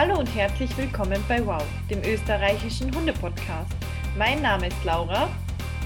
Hallo 0.00 0.16
und 0.16 0.32
herzlich 0.32 0.70
willkommen 0.76 1.20
bei 1.26 1.44
Wow, 1.44 1.64
dem 1.90 1.98
österreichischen 2.04 2.94
Hunde-Podcast. 2.94 3.74
Mein 4.16 4.40
Name 4.40 4.68
ist 4.68 4.84
Laura. 4.84 5.28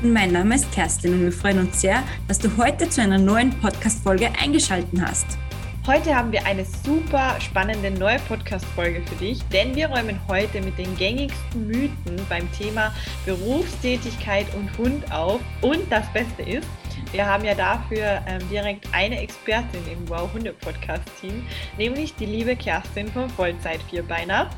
Und 0.02 0.12
mein 0.12 0.32
Name 0.32 0.56
ist 0.56 0.70
Kerstin 0.70 1.14
und 1.14 1.22
wir 1.22 1.32
freuen 1.32 1.60
uns 1.60 1.80
sehr, 1.80 2.02
dass 2.28 2.38
du 2.38 2.54
heute 2.58 2.90
zu 2.90 3.00
einer 3.00 3.16
neuen 3.16 3.58
Podcast-Folge 3.60 4.28
eingeschaltet 4.38 5.00
hast. 5.00 5.38
Heute 5.86 6.14
haben 6.14 6.30
wir 6.30 6.44
eine 6.44 6.66
super 6.84 7.40
spannende 7.40 7.90
neue 7.90 8.18
Podcast-Folge 8.28 9.00
für 9.00 9.14
dich, 9.14 9.42
denn 9.44 9.74
wir 9.74 9.86
räumen 9.86 10.20
heute 10.28 10.60
mit 10.60 10.76
den 10.76 10.94
gängigsten 10.98 11.66
Mythen 11.66 12.20
beim 12.28 12.52
Thema 12.52 12.94
Berufstätigkeit 13.24 14.44
und 14.54 14.76
Hund 14.76 15.10
auf. 15.10 15.40
Und 15.62 15.90
das 15.90 16.04
Beste 16.12 16.42
ist, 16.42 16.68
wir 17.12 17.26
haben 17.26 17.44
ja 17.44 17.54
dafür 17.54 18.22
ähm, 18.26 18.48
direkt 18.50 18.88
eine 18.92 19.20
Expertin 19.20 19.82
im 19.92 20.08
Wow 20.08 20.32
Hunde 20.32 20.52
Podcast 20.54 21.04
Team, 21.20 21.46
nämlich 21.76 22.14
die 22.16 22.26
liebe 22.26 22.56
Kerstin 22.56 23.08
vom 23.08 23.28
Vollzeit 23.30 23.82
Vierbeiner. 23.82 24.48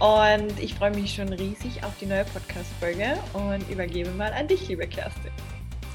Und 0.00 0.58
ich 0.58 0.74
freue 0.74 0.90
mich 0.90 1.14
schon 1.14 1.28
riesig 1.28 1.84
auf 1.84 1.92
die 2.00 2.06
neue 2.06 2.24
Podcast-Folge 2.24 3.18
und 3.32 3.68
übergebe 3.70 4.10
mal 4.10 4.32
an 4.32 4.48
dich, 4.48 4.66
liebe 4.68 4.86
Kerstin. 4.86 5.30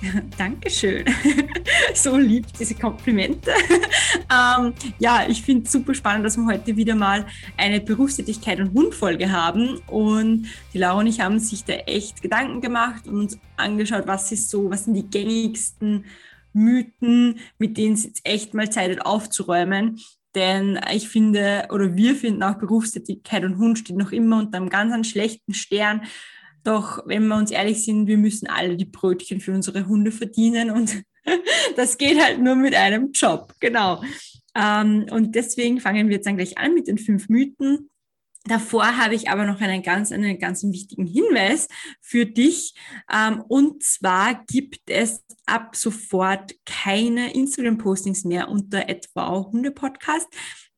Dankeschön. 0.38 1.05
so 1.94 2.18
lieb, 2.18 2.46
diese 2.59 2.76
Komplimente. 2.76 3.52
ähm, 4.32 4.73
ja, 5.00 5.26
ich 5.27 5.41
finde 5.41 5.66
es 5.66 5.72
super 5.72 5.94
spannend, 5.94 6.26
dass 6.26 6.38
wir 6.38 6.46
heute 6.46 6.76
wieder 6.76 6.96
mal 6.96 7.26
eine 7.58 7.82
Berufstätigkeit 7.82 8.60
und 8.60 8.73
Hundfolge 8.73 9.32
haben. 9.32 9.80
Und 9.88 10.48
die 10.73 10.77
Laura 10.77 10.99
und 10.99 11.08
ich 11.08 11.20
haben 11.20 11.40
sich 11.40 11.63
da 11.63 11.73
echt 11.73 12.22
Gedanken 12.22 12.62
gemacht 12.62 13.08
und 13.08 13.20
uns 13.20 13.40
angeschaut, 13.58 14.08
was 14.08 14.32
ist 14.32 14.49
so, 14.49 14.70
was 14.70 14.86
sind 14.86 14.94
die 14.94 15.10
gängigsten 15.10 16.05
Mythen, 16.54 17.40
mit 17.58 17.77
denen 17.77 17.96
es 17.96 18.05
jetzt 18.05 18.21
echt 18.24 18.54
mal 18.54 18.70
Zeit 18.70 18.91
hat 18.91 19.05
aufzuräumen. 19.05 19.99
Denn 20.35 20.80
ich 20.93 21.08
finde, 21.08 21.68
oder 21.71 21.96
wir 21.96 22.15
finden 22.15 22.43
auch 22.43 22.55
Berufstätigkeit 22.55 23.46
und 23.46 23.58
Hund 23.58 23.80
steht 23.80 23.96
noch 23.96 24.12
immer 24.12 24.40
unter 24.40 24.58
einem 24.58 24.70
ganz 24.70 25.08
schlechten 25.08 25.54
Stern. 25.54 26.02
Doch 26.66 27.04
wenn 27.05 27.27
wir 27.27 27.38
uns 27.38 27.52
ehrlich 27.52 27.85
sind, 27.85 28.08
wir 28.08 28.18
müssen 28.18 28.48
alle 28.48 28.76
die 28.76 28.85
Brötchen 28.85 29.40
für 29.40 29.54
unsere 29.54 29.88
Hunde 29.88 30.12
verdienen 30.12 30.71
und 30.71 31.04
das 31.76 31.98
geht 31.98 32.20
halt 32.20 32.41
nur 32.41 32.55
mit 32.55 32.74
einem 32.74 33.12
Job, 33.13 33.54
genau. 33.60 34.02
Ähm, 34.55 35.05
und 35.12 35.36
deswegen 35.36 35.80
fangen 35.80 36.08
wir 36.08 36.16
jetzt 36.16 36.26
dann 36.26 36.38
gleich 36.38 36.58
an 36.58 36.74
mit 36.74 36.88
den 36.88 36.98
fünf 36.98 37.30
Mythen. 37.30 37.90
Davor 38.46 38.98
habe 38.98 39.13
ich 39.13 39.30
aber 39.30 39.46
noch 39.46 39.62
einen 39.62 39.84
ganz, 39.84 40.12
einen 40.12 40.40
ganz 40.40 40.63
wichtigen 40.63 41.05
Hinweis 41.05 41.68
für 42.02 42.26
dich. 42.26 42.74
Ähm, 43.12 43.43
und 43.48 43.84
zwar 43.84 44.43
gibt 44.48 44.90
es 44.90 45.24
ab 45.46 45.76
sofort 45.76 46.54
keine 46.66 47.34
Instagram-Postings 47.34 48.24
mehr 48.24 48.49
unter 48.49 48.90
etwa 48.90 49.46
Hunde-Podcast 49.52 50.27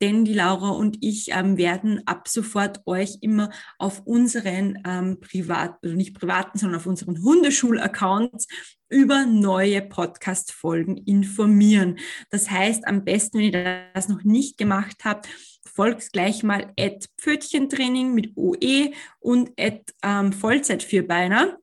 denn 0.01 0.25
die 0.25 0.33
Laura 0.33 0.69
und 0.69 0.97
ich 1.01 1.29
ähm, 1.31 1.57
werden 1.57 2.01
ab 2.05 2.27
sofort 2.27 2.81
euch 2.85 3.17
immer 3.21 3.49
auf 3.77 4.01
unseren 4.05 4.81
ähm, 4.85 5.19
privat, 5.19 5.75
also 5.81 5.95
nicht 5.95 6.17
privaten, 6.17 6.57
sondern 6.57 6.79
auf 6.79 6.85
unseren 6.85 7.23
Hundeschul-Accounts 7.23 8.47
über 8.89 9.25
neue 9.25 9.81
Podcast-Folgen 9.81 10.97
informieren. 10.97 11.97
Das 12.29 12.49
heißt, 12.49 12.87
am 12.87 13.03
besten, 13.03 13.39
wenn 13.39 13.53
ihr 13.53 13.89
das 13.93 14.07
noch 14.07 14.23
nicht 14.23 14.57
gemacht 14.57 15.03
habt, 15.03 15.27
folgt 15.65 16.11
gleich 16.13 16.43
mal 16.43 16.73
at 16.79 17.09
Pfötchentraining 17.19 18.13
mit 18.13 18.35
OE 18.35 18.91
und 19.19 19.51
at 19.59 19.81
ähm, 20.03 20.31
Vollzeit-Vierbeiner. 20.31 21.57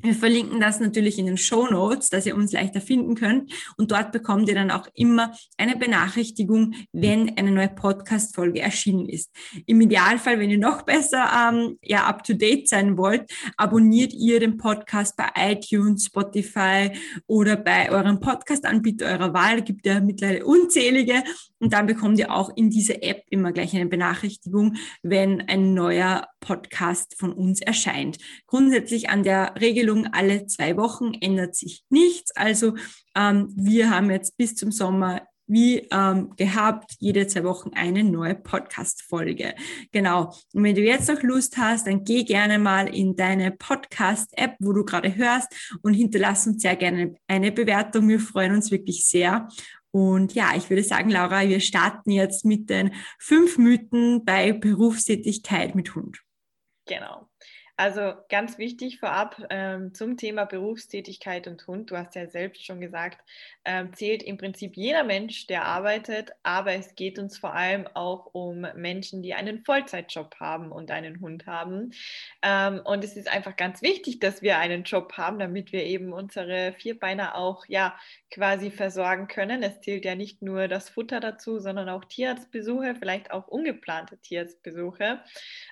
Wir 0.00 0.14
verlinken 0.14 0.60
das 0.60 0.78
natürlich 0.78 1.18
in 1.18 1.26
den 1.26 1.36
Show 1.36 1.66
Notes, 1.66 2.08
dass 2.08 2.24
ihr 2.24 2.36
uns 2.36 2.52
leichter 2.52 2.80
finden 2.80 3.16
könnt. 3.16 3.52
Und 3.76 3.90
dort 3.90 4.12
bekommt 4.12 4.48
ihr 4.48 4.54
dann 4.54 4.70
auch 4.70 4.86
immer 4.94 5.32
eine 5.56 5.76
Benachrichtigung, 5.76 6.74
wenn 6.92 7.36
eine 7.36 7.50
neue 7.50 7.68
Podcast-Folge 7.68 8.60
erschienen 8.60 9.08
ist. 9.08 9.34
Im 9.66 9.80
Idealfall, 9.80 10.38
wenn 10.38 10.50
ihr 10.50 10.58
noch 10.58 10.82
besser 10.82 11.28
ähm, 11.34 11.78
ja, 11.82 12.06
up 12.06 12.22
to 12.22 12.34
date 12.34 12.68
sein 12.68 12.96
wollt, 12.96 13.28
abonniert 13.56 14.12
ihr 14.12 14.38
den 14.38 14.56
Podcast 14.56 15.16
bei 15.16 15.30
iTunes, 15.34 16.04
Spotify 16.04 16.92
oder 17.26 17.56
bei 17.56 17.90
eurem 17.90 18.20
Podcast-Anbieter 18.20 19.06
eurer 19.06 19.34
Wahl. 19.34 19.62
Gibt 19.62 19.84
ja 19.84 19.98
mittlerweile 19.98 20.46
unzählige. 20.46 21.24
Und 21.58 21.72
dann 21.72 21.86
bekommt 21.88 22.20
ihr 22.20 22.32
auch 22.32 22.56
in 22.56 22.70
dieser 22.70 23.02
App 23.02 23.24
immer 23.30 23.50
gleich 23.50 23.74
eine 23.74 23.86
Benachrichtigung, 23.86 24.76
wenn 25.02 25.40
ein 25.48 25.74
neuer 25.74 26.28
Podcast 26.40 27.16
von 27.18 27.32
uns 27.32 27.60
erscheint. 27.60 28.18
Grundsätzlich 28.46 29.10
an 29.10 29.24
der 29.24 29.54
Regelung 29.88 30.06
alle 30.12 30.46
zwei 30.46 30.76
Wochen 30.76 31.14
ändert 31.14 31.54
sich 31.54 31.84
nichts. 31.88 32.34
Also 32.36 32.74
ähm, 33.14 33.48
wir 33.56 33.90
haben 33.90 34.10
jetzt 34.10 34.36
bis 34.36 34.54
zum 34.54 34.70
Sommer 34.70 35.22
wie 35.50 35.78
ähm, 35.90 36.34
gehabt, 36.36 36.96
jede 36.98 37.26
zwei 37.26 37.42
Wochen 37.44 37.70
eine 37.74 38.04
neue 38.04 38.34
Podcast-Folge. 38.34 39.54
Genau. 39.92 40.34
Und 40.52 40.62
wenn 40.62 40.74
du 40.74 40.82
jetzt 40.82 41.08
noch 41.08 41.22
Lust 41.22 41.56
hast, 41.56 41.86
dann 41.86 42.04
geh 42.04 42.24
gerne 42.24 42.58
mal 42.58 42.94
in 42.94 43.16
deine 43.16 43.52
Podcast-App, 43.52 44.56
wo 44.58 44.74
du 44.74 44.84
gerade 44.84 45.16
hörst 45.16 45.48
und 45.80 45.94
hinterlass 45.94 46.46
uns 46.46 46.60
sehr 46.60 46.76
gerne 46.76 47.14
eine 47.26 47.50
Bewertung. 47.50 48.08
Wir 48.08 48.20
freuen 48.20 48.56
uns 48.56 48.70
wirklich 48.70 49.06
sehr. 49.06 49.48
Und 49.90 50.34
ja, 50.34 50.52
ich 50.54 50.68
würde 50.68 50.82
sagen, 50.82 51.08
Laura, 51.08 51.48
wir 51.48 51.60
starten 51.60 52.10
jetzt 52.10 52.44
mit 52.44 52.68
den 52.68 52.92
fünf 53.18 53.56
Mythen 53.56 54.26
bei 54.26 54.52
Berufstätigkeit 54.52 55.74
mit 55.74 55.94
Hund. 55.94 56.20
Genau. 56.86 57.28
Also 57.80 58.14
ganz 58.28 58.58
wichtig 58.58 58.98
vorab 58.98 59.40
ähm, 59.50 59.94
zum 59.94 60.16
Thema 60.16 60.46
Berufstätigkeit 60.46 61.46
und 61.46 61.64
Hund. 61.68 61.92
Du 61.92 61.96
hast 61.96 62.16
ja 62.16 62.26
selbst 62.26 62.66
schon 62.66 62.80
gesagt, 62.80 63.20
ähm, 63.64 63.92
zählt 63.94 64.24
im 64.24 64.36
Prinzip 64.36 64.76
jeder 64.76 65.04
Mensch, 65.04 65.46
der 65.46 65.64
arbeitet, 65.64 66.32
aber 66.42 66.72
es 66.72 66.96
geht 66.96 67.20
uns 67.20 67.38
vor 67.38 67.54
allem 67.54 67.86
auch 67.94 68.30
um 68.32 68.66
Menschen, 68.74 69.22
die 69.22 69.34
einen 69.34 69.62
Vollzeitjob 69.64 70.34
haben 70.40 70.72
und 70.72 70.90
einen 70.90 71.20
Hund 71.20 71.46
haben. 71.46 71.92
Ähm, 72.42 72.80
und 72.84 73.04
es 73.04 73.16
ist 73.16 73.30
einfach 73.30 73.54
ganz 73.54 73.80
wichtig, 73.80 74.18
dass 74.18 74.42
wir 74.42 74.58
einen 74.58 74.82
Job 74.82 75.12
haben, 75.12 75.38
damit 75.38 75.70
wir 75.70 75.84
eben 75.84 76.12
unsere 76.12 76.72
Vierbeiner 76.72 77.36
auch 77.36 77.64
ja 77.68 77.96
quasi 78.32 78.72
versorgen 78.72 79.28
können. 79.28 79.62
Es 79.62 79.80
zählt 79.82 80.04
ja 80.04 80.16
nicht 80.16 80.42
nur 80.42 80.66
das 80.66 80.88
Futter 80.88 81.20
dazu, 81.20 81.60
sondern 81.60 81.88
auch 81.88 82.04
Tierarztbesuche, 82.04 82.96
vielleicht 82.98 83.30
auch 83.30 83.46
ungeplante 83.46 84.18
Tierarztbesuche. 84.18 85.20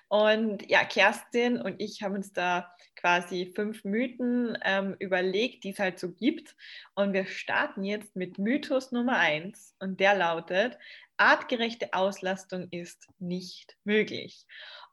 Und 0.09 0.69
ja, 0.71 0.85
Kerstin 0.85 1.61
und 1.61 1.81
ich 1.81 2.03
haben 2.03 2.15
uns 2.15 2.33
da 2.33 2.73
quasi 2.95 3.53
fünf 3.55 3.85
Mythen 3.85 4.57
ähm, 4.65 4.97
überlegt, 4.99 5.65
die 5.65 5.71
es 5.71 5.79
halt 5.79 5.99
so 5.99 6.13
gibt. 6.13 6.57
Und 6.95 7.13
wir 7.13 7.27
starten 7.27 7.85
jetzt 7.85 8.17
mit 8.17 8.39
Mythos 8.39 8.93
Nummer 8.93 9.19
eins 9.19 9.75
und 9.81 10.01
der 10.01 10.15
lautet, 10.15 10.79
artgerechte 11.17 11.93
Auslastung 11.93 12.69
ist 12.71 13.09
nicht 13.19 13.77
möglich. 13.85 14.47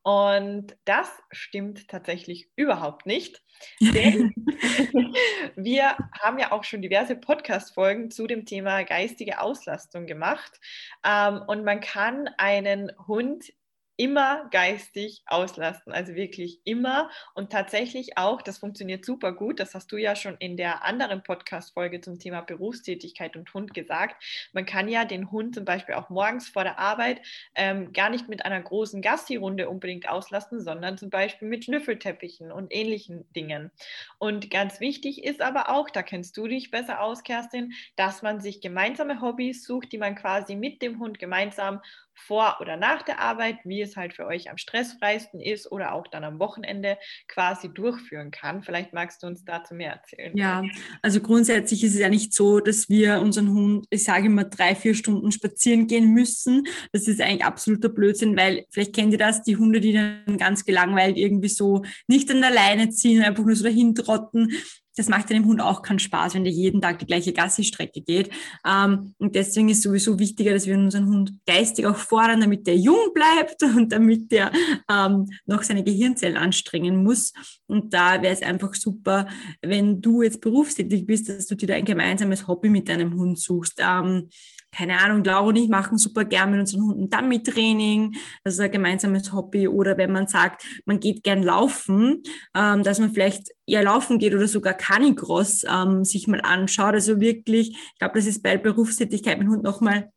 Und 0.03 0.75
das 0.83 1.09
stimmt 1.31 1.87
tatsächlich 1.87 2.49
überhaupt 2.57 3.05
nicht. 3.05 3.41
Denn 3.79 4.33
wir 5.55 5.95
haben 6.21 6.39
ja 6.39 6.51
auch 6.51 6.65
schon 6.65 6.81
diverse 6.81 7.15
Podcast-Folgen 7.15 8.11
zu 8.11 8.27
dem 8.27 8.45
Thema 8.45 8.83
geistige 8.83 9.39
Auslastung 9.39 10.05
gemacht. 10.05 10.59
Ähm, 11.05 11.41
und 11.47 11.63
man 11.63 11.79
kann 11.79 12.29
einen 12.37 12.91
Hund 13.07 13.53
immer 13.95 14.47
geistig 14.49 15.21
auslasten, 15.27 15.93
also 15.93 16.15
wirklich 16.15 16.61
immer 16.63 17.11
und 17.35 17.51
tatsächlich 17.51 18.17
auch, 18.17 18.41
das 18.41 18.57
funktioniert 18.57 19.05
super 19.05 19.33
gut, 19.33 19.59
das 19.59 19.75
hast 19.75 19.91
du 19.91 19.97
ja 19.97 20.15
schon 20.15 20.35
in 20.39 20.57
der 20.57 20.83
anderen 20.83 21.21
Podcast-Folge 21.21 22.01
zum 22.01 22.17
Thema 22.17 22.41
Berufstätigkeit 22.41 23.35
und 23.35 23.53
Hund 23.53 23.73
gesagt. 23.73 24.23
Man 24.51 24.65
kann 24.65 24.87
ja 24.87 25.05
den 25.05 25.31
Hund 25.31 25.53
zum 25.53 25.65
Beispiel 25.65 25.95
auch 25.95 26.09
morgens 26.09 26.49
vor 26.49 26.63
der 26.63 26.79
Arbeit 26.79 27.21
ähm, 27.53 27.93
gar 27.93 28.09
nicht 28.09 28.27
mit 28.27 28.45
einer 28.45 28.61
großen 28.61 29.01
Gassi-Runde 29.01 29.69
unbedingt 29.69 30.09
auslasten, 30.09 30.61
sondern 30.61 30.97
zum 30.97 31.11
Beispiel 31.11 31.47
mit 31.47 31.65
Schnüffelteppichen 31.65 32.51
und 32.51 32.73
ähnlichen 32.73 33.31
Dingen. 33.33 33.71
Und 34.17 34.49
ganz 34.49 34.79
wichtig 34.79 35.23
ist 35.23 35.41
aber 35.41 35.69
auch, 35.69 35.89
da 35.89 36.01
kennst 36.01 36.35
du 36.37 36.47
dich 36.47 36.71
besser 36.71 37.01
aus, 37.01 37.23
Kerstin, 37.23 37.73
dass 37.95 38.23
man 38.23 38.39
sich 38.39 38.59
gemeinsame 38.61 39.21
Hobbys 39.21 39.63
sucht, 39.65 39.91
die 39.91 39.97
man 39.99 40.15
quasi 40.15 40.55
mit 40.55 40.81
dem 40.81 40.99
Hund 40.99 41.19
gemeinsam 41.19 41.81
vor 42.15 42.57
oder 42.61 42.77
nach 42.77 43.01
der 43.01 43.19
Arbeit, 43.19 43.57
wie 43.63 43.81
es 43.81 43.95
halt 43.95 44.13
für 44.13 44.25
euch 44.25 44.49
am 44.49 44.57
stressfreisten 44.57 45.39
ist 45.39 45.71
oder 45.71 45.93
auch 45.93 46.07
dann 46.07 46.23
am 46.23 46.39
Wochenende 46.39 46.97
quasi 47.27 47.69
durchführen 47.73 48.31
kann. 48.31 48.63
Vielleicht 48.63 48.93
magst 48.93 49.23
du 49.23 49.27
uns 49.27 49.43
dazu 49.43 49.73
mehr 49.73 49.93
erzählen. 49.93 50.35
Ja, 50.35 50.63
also 51.01 51.21
grundsätzlich 51.21 51.83
ist 51.83 51.93
es 51.93 51.99
ja 51.99 52.09
nicht 52.09 52.33
so, 52.33 52.59
dass 52.59 52.89
wir 52.89 53.19
unseren 53.19 53.49
Hund, 53.53 53.85
ich 53.89 54.03
sage 54.03 54.27
immer, 54.27 54.43
drei, 54.43 54.75
vier 54.75 54.95
Stunden 54.95 55.31
spazieren 55.31 55.87
gehen 55.87 56.13
müssen. 56.13 56.67
Das 56.91 57.07
ist 57.07 57.21
eigentlich 57.21 57.45
absoluter 57.45 57.89
Blödsinn, 57.89 58.37
weil 58.37 58.65
vielleicht 58.69 58.95
kennt 58.95 59.11
ihr 59.11 59.17
das, 59.17 59.43
die 59.43 59.57
Hunde, 59.57 59.79
die 59.79 59.93
dann 59.93 60.37
ganz 60.37 60.65
gelangweilt 60.65 61.17
irgendwie 61.17 61.49
so 61.49 61.83
nicht 62.07 62.29
an 62.31 62.41
der 62.41 62.51
Leine 62.51 62.89
ziehen, 62.89 63.23
einfach 63.23 63.43
nur 63.43 63.55
so 63.55 63.63
dahin 63.63 63.95
trotten 63.95 64.51
das 64.95 65.09
macht 65.09 65.31
einem 65.31 65.45
Hund 65.45 65.61
auch 65.61 65.81
keinen 65.81 65.99
Spaß, 65.99 66.35
wenn 66.35 66.43
der 66.43 66.53
jeden 66.53 66.81
Tag 66.81 66.99
die 66.99 67.05
gleiche 67.05 67.33
Gassi-Strecke 67.33 68.01
geht. 68.01 68.29
Ähm, 68.65 69.13
und 69.17 69.35
deswegen 69.35 69.69
ist 69.69 69.81
sowieso 69.81 70.19
wichtiger, 70.19 70.53
dass 70.53 70.67
wir 70.67 70.75
unseren 70.75 71.07
Hund 71.07 71.33
geistig 71.45 71.85
auch 71.85 71.97
fordern, 71.97 72.41
damit 72.41 72.67
der 72.67 72.77
jung 72.77 73.13
bleibt 73.13 73.63
und 73.75 73.91
damit 73.91 74.31
der 74.31 74.51
ähm, 74.89 75.27
noch 75.45 75.63
seine 75.63 75.83
Gehirnzellen 75.83 76.37
anstrengen 76.37 77.03
muss. 77.03 77.33
Und 77.67 77.93
da 77.93 78.21
wäre 78.21 78.33
es 78.33 78.41
einfach 78.41 78.73
super, 78.75 79.27
wenn 79.61 80.01
du 80.01 80.21
jetzt 80.21 80.41
berufstätig 80.41 81.05
bist, 81.05 81.29
dass 81.29 81.47
du 81.47 81.55
dir 81.55 81.67
da 81.67 81.73
ein 81.75 81.85
gemeinsames 81.85 82.47
Hobby 82.47 82.69
mit 82.69 82.87
deinem 82.89 83.15
Hund 83.15 83.39
suchst. 83.39 83.79
Ähm, 83.79 84.29
keine 84.75 84.99
Ahnung, 84.99 85.23
Laura 85.23 85.47
und 85.47 85.55
ich 85.55 85.69
machen 85.69 85.97
super 85.97 86.25
gern 86.25 86.51
mit 86.51 86.59
unseren 86.61 86.83
Hunden 86.83 87.09
Dummy-Training, 87.09 88.15
das 88.43 88.55
ist 88.55 88.59
ein 88.59 88.71
gemeinsames 88.71 89.31
Hobby. 89.31 89.67
Oder 89.67 89.97
wenn 89.97 90.11
man 90.11 90.27
sagt, 90.27 90.63
man 90.85 90.99
geht 90.99 91.23
gern 91.23 91.43
laufen, 91.43 92.23
ähm, 92.55 92.83
dass 92.83 92.99
man 92.99 93.11
vielleicht 93.11 93.49
eher 93.65 93.83
laufen 93.83 94.19
geht 94.19 94.33
oder 94.33 94.47
sogar 94.47 94.73
Canicross 94.73 95.63
ähm, 95.69 96.03
sich 96.03 96.27
mal 96.27 96.41
anschaut. 96.41 96.93
Also 96.93 97.19
wirklich, 97.19 97.69
ich 97.71 97.99
glaube, 97.99 98.15
das 98.15 98.25
ist 98.25 98.43
bei 98.43 98.57
Berufstätigkeit 98.57 99.39
mit 99.39 99.47
Hund 99.47 99.63
nochmal 99.63 100.09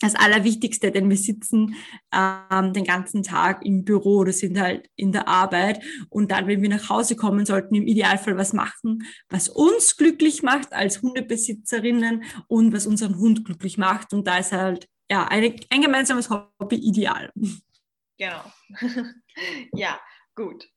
das 0.00 0.14
Allerwichtigste, 0.14 0.92
denn 0.92 1.10
wir 1.10 1.16
sitzen 1.16 1.74
ähm, 2.12 2.72
den 2.72 2.84
ganzen 2.84 3.22
Tag 3.22 3.64
im 3.64 3.84
Büro 3.84 4.18
oder 4.18 4.32
sind 4.32 4.60
halt 4.60 4.88
in 4.96 5.12
der 5.12 5.28
Arbeit 5.28 5.82
und 6.08 6.30
dann, 6.30 6.46
wenn 6.46 6.62
wir 6.62 6.68
nach 6.68 6.88
Hause 6.88 7.16
kommen, 7.16 7.46
sollten 7.46 7.74
wir 7.74 7.82
im 7.82 7.88
Idealfall 7.88 8.36
was 8.36 8.52
machen, 8.52 9.04
was 9.28 9.48
uns 9.48 9.96
glücklich 9.96 10.42
macht 10.42 10.72
als 10.72 11.02
Hundebesitzerinnen 11.02 12.24
und 12.46 12.72
was 12.72 12.86
unseren 12.86 13.18
Hund 13.18 13.44
glücklich 13.44 13.78
macht 13.78 14.12
und 14.12 14.26
da 14.26 14.38
ist 14.38 14.52
halt 14.52 14.88
ja 15.10 15.26
eine, 15.26 15.54
ein 15.70 15.82
gemeinsames 15.82 16.30
Hobby 16.30 16.76
ideal. 16.76 17.32
Genau. 18.18 18.42
ja, 19.72 19.98
gut. 20.34 20.68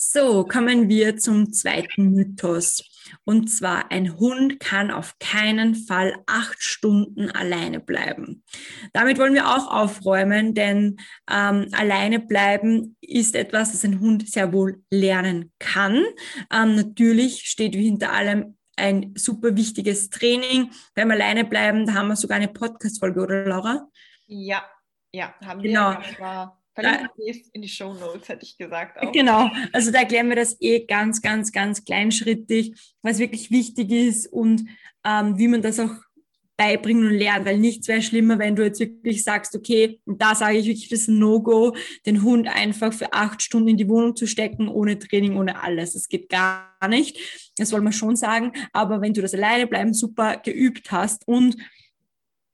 So, 0.00 0.44
kommen 0.44 0.88
wir 0.88 1.16
zum 1.16 1.52
zweiten 1.52 2.12
Mythos. 2.12 2.84
Und 3.24 3.48
zwar, 3.48 3.90
ein 3.90 4.16
Hund 4.16 4.60
kann 4.60 4.92
auf 4.92 5.18
keinen 5.18 5.74
Fall 5.74 6.14
acht 6.26 6.62
Stunden 6.62 7.32
alleine 7.32 7.80
bleiben. 7.80 8.44
Damit 8.92 9.18
wollen 9.18 9.34
wir 9.34 9.48
auch 9.48 9.66
aufräumen, 9.66 10.54
denn 10.54 10.98
ähm, 11.28 11.66
alleine 11.72 12.20
bleiben 12.20 12.96
ist 13.00 13.34
etwas, 13.34 13.72
das 13.72 13.84
ein 13.84 13.98
Hund 13.98 14.30
sehr 14.30 14.52
wohl 14.52 14.80
lernen 14.88 15.50
kann. 15.58 16.04
Ähm, 16.52 16.76
natürlich 16.76 17.48
steht 17.48 17.74
wie 17.74 17.86
hinter 17.86 18.12
allem 18.12 18.56
ein 18.76 19.14
super 19.16 19.56
wichtiges 19.56 20.10
Training. 20.10 20.70
Beim 20.94 21.10
Alleine 21.10 21.44
bleiben, 21.44 21.86
da 21.86 21.94
haben 21.94 22.06
wir 22.06 22.14
sogar 22.14 22.36
eine 22.36 22.46
Podcast-Folge, 22.46 23.20
oder 23.20 23.46
Laura? 23.46 23.88
Ja, 24.26 24.64
ja, 25.10 25.34
haben 25.44 25.60
wir. 25.60 25.70
Genau. 25.70 26.56
Verlinken 26.80 27.08
wir 27.16 27.30
es 27.30 27.48
in 27.52 27.62
die 27.62 27.68
Show 27.68 27.94
Notes, 27.94 28.28
hätte 28.28 28.44
ich 28.44 28.56
gesagt. 28.56 28.98
Auch. 28.98 29.12
Genau, 29.12 29.50
also 29.72 29.90
da 29.90 30.00
erklären 30.00 30.28
wir 30.28 30.36
das 30.36 30.56
eh 30.60 30.86
ganz, 30.86 31.20
ganz, 31.20 31.52
ganz 31.52 31.84
kleinschrittig, 31.84 32.74
was 33.02 33.18
wirklich 33.18 33.50
wichtig 33.50 33.90
ist 33.90 34.26
und 34.32 34.64
ähm, 35.04 35.38
wie 35.38 35.48
man 35.48 35.62
das 35.62 35.80
auch 35.80 35.90
beibringen 36.58 37.06
und 37.06 37.14
lernen, 37.14 37.46
weil 37.46 37.58
nichts 37.58 37.86
wäre 37.86 38.02
schlimmer, 38.02 38.38
wenn 38.40 38.56
du 38.56 38.64
jetzt 38.64 38.80
wirklich 38.80 39.22
sagst, 39.22 39.54
okay, 39.54 40.00
und 40.06 40.20
da 40.20 40.34
sage 40.34 40.58
ich 40.58 40.66
wirklich, 40.66 40.88
das 40.88 41.06
No-Go, 41.06 41.76
den 42.04 42.22
Hund 42.22 42.48
einfach 42.48 42.92
für 42.92 43.12
acht 43.12 43.42
Stunden 43.42 43.68
in 43.68 43.76
die 43.76 43.88
Wohnung 43.88 44.16
zu 44.16 44.26
stecken, 44.26 44.68
ohne 44.68 44.98
Training, 44.98 45.36
ohne 45.36 45.62
alles. 45.62 45.92
Das 45.92 46.08
geht 46.08 46.28
gar 46.28 46.76
nicht. 46.88 47.16
Das 47.56 47.68
soll 47.68 47.80
man 47.80 47.92
schon 47.92 48.16
sagen. 48.16 48.52
Aber 48.72 49.00
wenn 49.00 49.14
du 49.14 49.22
das 49.22 49.34
alleine 49.34 49.68
bleiben 49.68 49.94
super 49.94 50.36
geübt 50.36 50.90
hast 50.90 51.28
und 51.28 51.56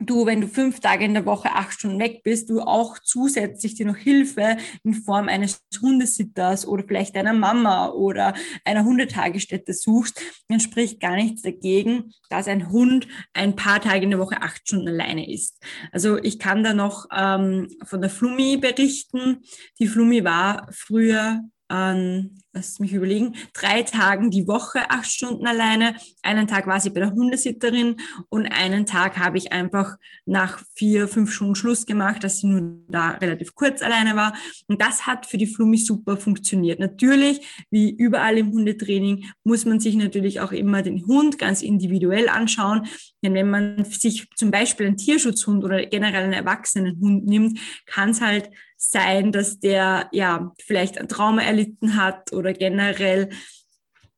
du, 0.06 0.26
wenn 0.26 0.40
du 0.40 0.48
fünf 0.48 0.80
Tage 0.80 1.04
in 1.04 1.14
der 1.14 1.26
Woche 1.26 1.50
acht 1.52 1.72
Stunden 1.74 1.98
weg 1.98 2.22
bist, 2.22 2.50
du 2.50 2.60
auch 2.60 2.98
zusätzlich 2.98 3.74
dir 3.74 3.86
noch 3.86 3.96
Hilfe 3.96 4.56
in 4.82 4.94
Form 4.94 5.28
eines 5.28 5.62
Hundesitters 5.80 6.66
oder 6.66 6.84
vielleicht 6.86 7.16
einer 7.16 7.32
Mama 7.32 7.88
oder 7.90 8.34
einer 8.64 8.84
Hundetagesstätte 8.84 9.72
suchst, 9.72 10.20
dann 10.48 10.60
spricht 10.60 11.00
gar 11.00 11.16
nichts 11.16 11.42
dagegen, 11.42 12.12
dass 12.30 12.48
ein 12.48 12.70
Hund 12.70 13.08
ein 13.32 13.56
paar 13.56 13.80
Tage 13.80 14.04
in 14.04 14.10
der 14.10 14.18
Woche 14.18 14.42
acht 14.42 14.62
Stunden 14.62 14.88
alleine 14.88 15.30
ist. 15.30 15.62
Also 15.92 16.18
ich 16.18 16.38
kann 16.38 16.64
da 16.64 16.74
noch 16.74 17.06
ähm, 17.14 17.68
von 17.84 18.00
der 18.00 18.10
Flummi 18.10 18.56
berichten. 18.56 19.42
Die 19.78 19.86
Flummi 19.86 20.24
war 20.24 20.68
früher 20.70 21.40
an, 21.68 22.38
lass 22.52 22.78
mich 22.78 22.92
überlegen, 22.92 23.34
drei 23.52 23.82
Tagen 23.82 24.30
die 24.30 24.46
Woche, 24.46 24.90
acht 24.90 25.10
Stunden 25.10 25.46
alleine. 25.46 25.96
Einen 26.22 26.46
Tag 26.46 26.66
war 26.66 26.78
sie 26.78 26.90
bei 26.90 27.00
der 27.00 27.12
Hundesitterin 27.12 27.96
und 28.28 28.46
einen 28.46 28.86
Tag 28.86 29.18
habe 29.18 29.38
ich 29.38 29.52
einfach 29.52 29.96
nach 30.24 30.62
vier, 30.74 31.08
fünf 31.08 31.32
Stunden 31.32 31.54
Schluss 31.54 31.86
gemacht, 31.86 32.22
dass 32.22 32.38
sie 32.38 32.46
nur 32.46 32.78
da 32.88 33.10
relativ 33.12 33.54
kurz 33.54 33.82
alleine 33.82 34.14
war. 34.14 34.34
Und 34.68 34.80
das 34.80 35.06
hat 35.06 35.26
für 35.26 35.36
die 35.36 35.46
Flummi 35.46 35.78
super 35.78 36.16
funktioniert. 36.16 36.78
Natürlich, 36.78 37.40
wie 37.70 37.90
überall 37.90 38.38
im 38.38 38.52
Hundetraining, 38.52 39.26
muss 39.42 39.64
man 39.64 39.80
sich 39.80 39.96
natürlich 39.96 40.40
auch 40.40 40.52
immer 40.52 40.82
den 40.82 41.06
Hund 41.06 41.38
ganz 41.38 41.62
individuell 41.62 42.28
anschauen. 42.28 42.86
Denn 43.22 43.34
wenn 43.34 43.50
man 43.50 43.84
sich 43.84 44.28
zum 44.36 44.50
Beispiel 44.50 44.86
einen 44.86 44.96
Tierschutzhund 44.96 45.64
oder 45.64 45.84
generell 45.86 46.24
einen 46.24 46.32
erwachsenen 46.32 47.00
Hund 47.00 47.26
nimmt, 47.26 47.58
kann 47.86 48.10
es 48.10 48.20
halt 48.20 48.50
sein, 48.90 49.32
dass 49.32 49.58
der 49.60 50.08
ja 50.12 50.52
vielleicht 50.60 50.98
ein 50.98 51.08
Trauma 51.08 51.42
erlitten 51.42 51.96
hat 51.96 52.32
oder 52.32 52.52
generell 52.52 53.30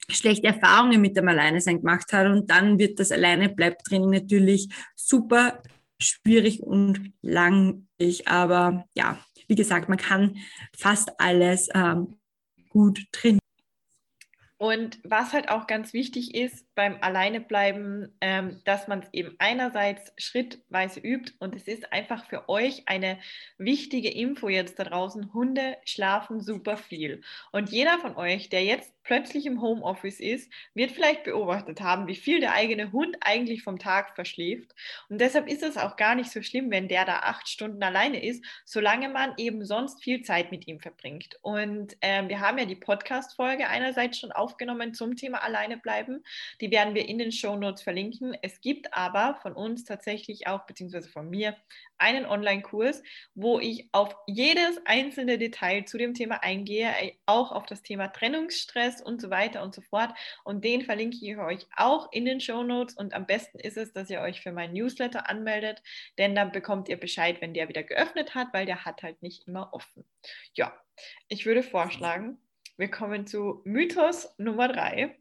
schlechte 0.08 0.46
Erfahrungen 0.46 1.00
mit 1.00 1.16
dem 1.16 1.28
Alleinesein 1.28 1.78
gemacht 1.78 2.12
hat 2.12 2.26
und 2.26 2.50
dann 2.50 2.78
wird 2.78 3.00
das 3.00 3.10
Alleine-Bleib-Training 3.10 4.10
natürlich 4.10 4.68
super 4.94 5.62
schwierig 6.00 6.62
und 6.62 7.12
langwierig. 7.22 8.28
Aber 8.28 8.84
ja, 8.94 9.18
wie 9.48 9.54
gesagt, 9.54 9.88
man 9.88 9.98
kann 9.98 10.36
fast 10.76 11.18
alles 11.18 11.68
ähm, 11.74 12.18
gut 12.68 13.00
trainieren. 13.12 13.40
Und 14.58 14.98
was 15.04 15.34
halt 15.34 15.50
auch 15.50 15.66
ganz 15.66 15.92
wichtig 15.92 16.34
ist 16.34 16.66
beim 16.74 16.96
Alleinebleiben, 17.02 18.16
ähm, 18.22 18.62
dass 18.64 18.88
man 18.88 19.00
es 19.00 19.08
eben 19.12 19.34
einerseits 19.38 20.12
schrittweise 20.16 21.00
übt 21.00 21.34
und 21.40 21.54
es 21.54 21.68
ist 21.68 21.92
einfach 21.92 22.24
für 22.24 22.48
euch 22.48 22.84
eine 22.86 23.18
wichtige 23.58 24.10
Info 24.10 24.48
jetzt 24.48 24.78
da 24.78 24.84
draußen. 24.84 25.34
Hunde 25.34 25.76
schlafen 25.84 26.40
super 26.40 26.78
viel. 26.78 27.20
Und 27.52 27.68
jeder 27.70 27.98
von 27.98 28.16
euch, 28.16 28.48
der 28.48 28.64
jetzt 28.64 28.95
plötzlich 29.06 29.46
im 29.46 29.62
Homeoffice 29.62 30.20
ist, 30.20 30.52
wird 30.74 30.90
vielleicht 30.90 31.24
beobachtet 31.24 31.80
haben, 31.80 32.08
wie 32.08 32.16
viel 32.16 32.40
der 32.40 32.52
eigene 32.52 32.92
Hund 32.92 33.16
eigentlich 33.20 33.62
vom 33.62 33.78
Tag 33.78 34.14
verschläft. 34.14 34.74
Und 35.08 35.20
deshalb 35.20 35.48
ist 35.48 35.62
es 35.62 35.76
auch 35.76 35.96
gar 35.96 36.16
nicht 36.16 36.30
so 36.30 36.42
schlimm, 36.42 36.70
wenn 36.70 36.88
der 36.88 37.04
da 37.04 37.20
acht 37.20 37.48
Stunden 37.48 37.82
alleine 37.82 38.22
ist, 38.24 38.44
solange 38.64 39.08
man 39.08 39.34
eben 39.36 39.64
sonst 39.64 40.02
viel 40.02 40.22
Zeit 40.22 40.50
mit 40.50 40.66
ihm 40.66 40.80
verbringt. 40.80 41.38
Und 41.42 41.96
ähm, 42.02 42.28
wir 42.28 42.40
haben 42.40 42.58
ja 42.58 42.64
die 42.64 42.74
Podcast-Folge 42.74 43.68
einerseits 43.68 44.18
schon 44.18 44.32
aufgenommen 44.32 44.92
zum 44.92 45.16
Thema 45.16 45.42
Alleine 45.42 45.76
bleiben. 45.76 46.24
Die 46.60 46.70
werden 46.70 46.94
wir 46.94 47.08
in 47.08 47.18
den 47.18 47.30
Show 47.30 47.56
Notes 47.56 47.82
verlinken. 47.82 48.36
Es 48.42 48.60
gibt 48.60 48.92
aber 48.92 49.38
von 49.40 49.52
uns 49.52 49.84
tatsächlich 49.84 50.48
auch, 50.48 50.66
beziehungsweise 50.66 51.08
von 51.08 51.30
mir, 51.30 51.56
einen 51.98 52.26
Online-Kurs, 52.26 53.02
wo 53.34 53.58
ich 53.58 53.88
auf 53.92 54.14
jedes 54.26 54.80
einzelne 54.84 55.38
Detail 55.38 55.84
zu 55.84 55.98
dem 55.98 56.14
Thema 56.14 56.42
eingehe, 56.42 56.88
äh, 57.00 57.12
auch 57.26 57.52
auf 57.52 57.66
das 57.66 57.82
Thema 57.82 58.08
Trennungsstress 58.08 59.00
und 59.00 59.20
so 59.20 59.30
weiter 59.30 59.62
und 59.62 59.74
so 59.74 59.82
fort. 59.82 60.12
Und 60.44 60.64
den 60.64 60.82
verlinke 60.82 61.16
ich 61.20 61.36
euch 61.36 61.66
auch 61.76 62.12
in 62.12 62.24
den 62.24 62.40
Show 62.40 62.62
Notes. 62.62 62.96
Und 62.96 63.14
am 63.14 63.26
besten 63.26 63.58
ist 63.58 63.76
es, 63.76 63.92
dass 63.92 64.10
ihr 64.10 64.20
euch 64.20 64.40
für 64.40 64.52
meinen 64.52 64.74
Newsletter 64.74 65.28
anmeldet, 65.28 65.82
denn 66.18 66.34
dann 66.34 66.52
bekommt 66.52 66.88
ihr 66.88 66.98
Bescheid, 66.98 67.40
wenn 67.40 67.54
der 67.54 67.68
wieder 67.68 67.82
geöffnet 67.82 68.34
hat, 68.34 68.48
weil 68.52 68.66
der 68.66 68.84
hat 68.84 69.02
halt 69.02 69.22
nicht 69.22 69.46
immer 69.46 69.72
offen. 69.72 70.04
Ja, 70.54 70.78
ich 71.28 71.46
würde 71.46 71.62
vorschlagen, 71.62 72.38
wir 72.76 72.90
kommen 72.90 73.26
zu 73.26 73.62
Mythos 73.64 74.34
Nummer 74.38 74.68
drei. 74.68 75.16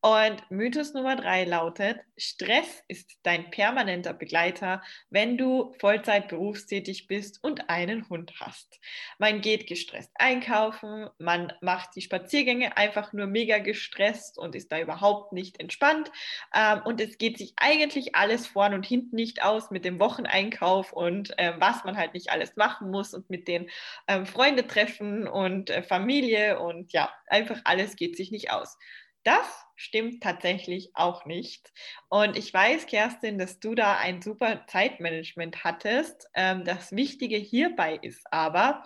Und 0.00 0.48
Mythos 0.48 0.94
Nummer 0.94 1.16
drei 1.16 1.42
lautet, 1.42 1.98
Stress 2.16 2.84
ist 2.86 3.18
dein 3.24 3.50
permanenter 3.50 4.14
Begleiter, 4.14 4.80
wenn 5.10 5.36
du 5.36 5.74
Vollzeit 5.80 6.28
berufstätig 6.28 7.08
bist 7.08 7.42
und 7.42 7.68
einen 7.68 8.08
Hund 8.08 8.32
hast. 8.38 8.78
Man 9.18 9.40
geht 9.40 9.66
gestresst 9.66 10.12
einkaufen, 10.14 11.08
man 11.18 11.52
macht 11.62 11.96
die 11.96 12.00
Spaziergänge 12.00 12.76
einfach 12.76 13.12
nur 13.12 13.26
mega 13.26 13.58
gestresst 13.58 14.38
und 14.38 14.54
ist 14.54 14.70
da 14.70 14.78
überhaupt 14.78 15.32
nicht 15.32 15.58
entspannt. 15.58 16.12
Ähm, 16.54 16.80
und 16.84 17.00
es 17.00 17.18
geht 17.18 17.36
sich 17.36 17.54
eigentlich 17.56 18.14
alles 18.14 18.46
vorn 18.46 18.74
und 18.74 18.86
hinten 18.86 19.16
nicht 19.16 19.42
aus 19.42 19.72
mit 19.72 19.84
dem 19.84 19.98
Wocheneinkauf 19.98 20.92
und 20.92 21.34
ähm, 21.38 21.54
was 21.58 21.82
man 21.82 21.96
halt 21.96 22.14
nicht 22.14 22.30
alles 22.30 22.54
machen 22.54 22.92
muss 22.92 23.14
und 23.14 23.30
mit 23.30 23.48
den 23.48 23.68
ähm, 24.06 24.26
Freunde 24.26 24.64
treffen 24.64 25.26
und 25.26 25.70
äh, 25.70 25.82
Familie 25.82 26.60
und 26.60 26.92
ja, 26.92 27.12
einfach 27.26 27.60
alles 27.64 27.96
geht 27.96 28.16
sich 28.16 28.30
nicht 28.30 28.52
aus. 28.52 28.78
Das 29.24 29.64
stimmt 29.74 30.22
tatsächlich 30.22 30.90
auch 30.94 31.24
nicht. 31.24 31.72
Und 32.08 32.36
ich 32.36 32.52
weiß, 32.52 32.86
Kerstin, 32.86 33.38
dass 33.38 33.60
du 33.60 33.74
da 33.74 33.96
ein 33.96 34.22
super 34.22 34.64
Zeitmanagement 34.66 35.64
hattest. 35.64 36.28
Ähm, 36.34 36.64
das 36.64 36.92
Wichtige 36.92 37.36
hierbei 37.36 37.98
ist 38.02 38.26
aber, 38.32 38.82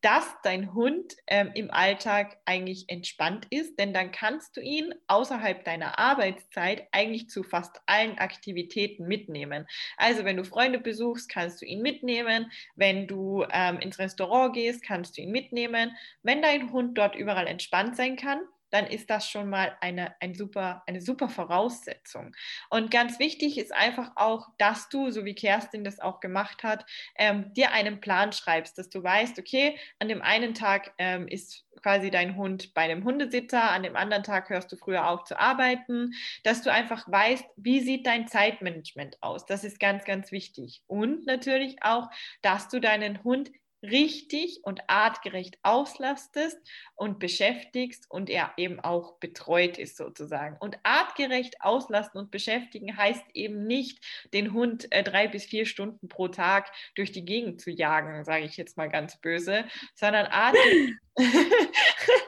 dass 0.00 0.26
dein 0.44 0.74
Hund 0.74 1.14
ähm, 1.26 1.50
im 1.54 1.72
Alltag 1.72 2.38
eigentlich 2.44 2.84
entspannt 2.88 3.46
ist, 3.50 3.78
denn 3.80 3.92
dann 3.92 4.12
kannst 4.12 4.56
du 4.56 4.60
ihn 4.60 4.94
außerhalb 5.08 5.64
deiner 5.64 5.98
Arbeitszeit 5.98 6.86
eigentlich 6.92 7.28
zu 7.28 7.42
fast 7.42 7.80
allen 7.86 8.18
Aktivitäten 8.18 9.08
mitnehmen. 9.08 9.66
Also 9.96 10.24
wenn 10.24 10.36
du 10.36 10.44
Freunde 10.44 10.78
besuchst, 10.78 11.28
kannst 11.28 11.62
du 11.62 11.66
ihn 11.66 11.82
mitnehmen. 11.82 12.52
Wenn 12.76 13.08
du 13.08 13.44
ähm, 13.50 13.80
ins 13.80 13.98
Restaurant 13.98 14.54
gehst, 14.54 14.82
kannst 14.84 15.16
du 15.16 15.22
ihn 15.22 15.32
mitnehmen. 15.32 15.96
Wenn 16.22 16.42
dein 16.42 16.72
Hund 16.72 16.96
dort 16.96 17.16
überall 17.16 17.48
entspannt 17.48 17.96
sein 17.96 18.16
kann, 18.16 18.40
dann 18.70 18.86
ist 18.86 19.10
das 19.10 19.28
schon 19.28 19.48
mal 19.48 19.76
eine, 19.80 20.14
ein 20.20 20.34
super, 20.34 20.82
eine 20.86 21.00
super 21.00 21.28
Voraussetzung. 21.28 22.34
Und 22.70 22.90
ganz 22.90 23.18
wichtig 23.18 23.58
ist 23.58 23.74
einfach 23.74 24.12
auch, 24.16 24.48
dass 24.58 24.88
du, 24.88 25.10
so 25.10 25.24
wie 25.24 25.34
Kerstin 25.34 25.84
das 25.84 26.00
auch 26.00 26.20
gemacht 26.20 26.62
hat, 26.62 26.84
ähm, 27.16 27.52
dir 27.54 27.72
einen 27.72 28.00
Plan 28.00 28.32
schreibst, 28.32 28.78
dass 28.78 28.90
du 28.90 29.02
weißt, 29.02 29.38
okay, 29.38 29.78
an 29.98 30.08
dem 30.08 30.22
einen 30.22 30.54
Tag 30.54 30.92
ähm, 30.98 31.28
ist 31.28 31.64
quasi 31.82 32.10
dein 32.10 32.36
Hund 32.36 32.74
bei 32.74 32.82
einem 32.82 33.04
Hundesitter, 33.04 33.70
an 33.70 33.82
dem 33.82 33.96
anderen 33.96 34.22
Tag 34.22 34.50
hörst 34.50 34.70
du 34.72 34.76
früher 34.76 35.08
auf 35.08 35.24
zu 35.24 35.38
arbeiten, 35.38 36.12
dass 36.42 36.62
du 36.62 36.72
einfach 36.72 37.10
weißt, 37.10 37.44
wie 37.56 37.80
sieht 37.80 38.06
dein 38.06 38.26
Zeitmanagement 38.26 39.22
aus. 39.22 39.46
Das 39.46 39.64
ist 39.64 39.78
ganz, 39.80 40.04
ganz 40.04 40.32
wichtig. 40.32 40.82
Und 40.86 41.26
natürlich 41.26 41.82
auch, 41.82 42.10
dass 42.42 42.68
du 42.68 42.80
deinen 42.80 43.22
Hund 43.24 43.50
richtig 43.82 44.60
und 44.62 44.80
artgerecht 44.88 45.58
auslastest 45.62 46.58
und 46.94 47.18
beschäftigst 47.18 48.06
und 48.08 48.28
er 48.28 48.52
eben 48.56 48.80
auch 48.80 49.18
betreut 49.18 49.78
ist 49.78 49.96
sozusagen. 49.96 50.56
Und 50.58 50.78
artgerecht 50.82 51.60
auslasten 51.60 52.20
und 52.20 52.30
beschäftigen 52.30 52.96
heißt 52.96 53.24
eben 53.34 53.66
nicht, 53.66 54.04
den 54.32 54.52
Hund 54.52 54.90
äh, 54.90 55.02
drei 55.02 55.28
bis 55.28 55.44
vier 55.44 55.66
Stunden 55.66 56.08
pro 56.08 56.28
Tag 56.28 56.70
durch 56.94 57.12
die 57.12 57.24
Gegend 57.24 57.60
zu 57.60 57.70
jagen, 57.70 58.24
sage 58.24 58.44
ich 58.44 58.56
jetzt 58.56 58.76
mal 58.76 58.88
ganz 58.88 59.20
böse, 59.20 59.64
sondern 59.94 60.26
artgerecht, 60.26 60.94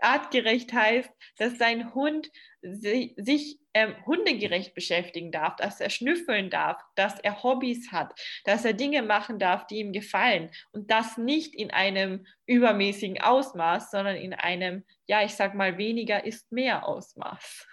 artgerecht 0.00 0.72
heißt, 0.72 1.10
dass 1.36 1.58
dein 1.58 1.94
Hund 1.94 2.30
sich 2.62 3.59
ähm, 3.74 3.94
hundegerecht 4.04 4.74
beschäftigen 4.74 5.30
darf, 5.30 5.56
dass 5.56 5.80
er 5.80 5.90
schnüffeln 5.90 6.50
darf, 6.50 6.82
dass 6.96 7.20
er 7.20 7.42
Hobbys 7.42 7.92
hat, 7.92 8.18
dass 8.44 8.64
er 8.64 8.72
Dinge 8.72 9.02
machen 9.02 9.38
darf, 9.38 9.66
die 9.66 9.78
ihm 9.78 9.92
gefallen. 9.92 10.50
Und 10.72 10.90
das 10.90 11.16
nicht 11.16 11.54
in 11.54 11.70
einem 11.70 12.26
übermäßigen 12.46 13.20
Ausmaß, 13.20 13.90
sondern 13.90 14.16
in 14.16 14.34
einem, 14.34 14.84
ja, 15.06 15.22
ich 15.22 15.34
sag 15.34 15.54
mal, 15.54 15.78
weniger 15.78 16.24
ist 16.24 16.50
mehr 16.50 16.86
Ausmaß. 16.86 17.66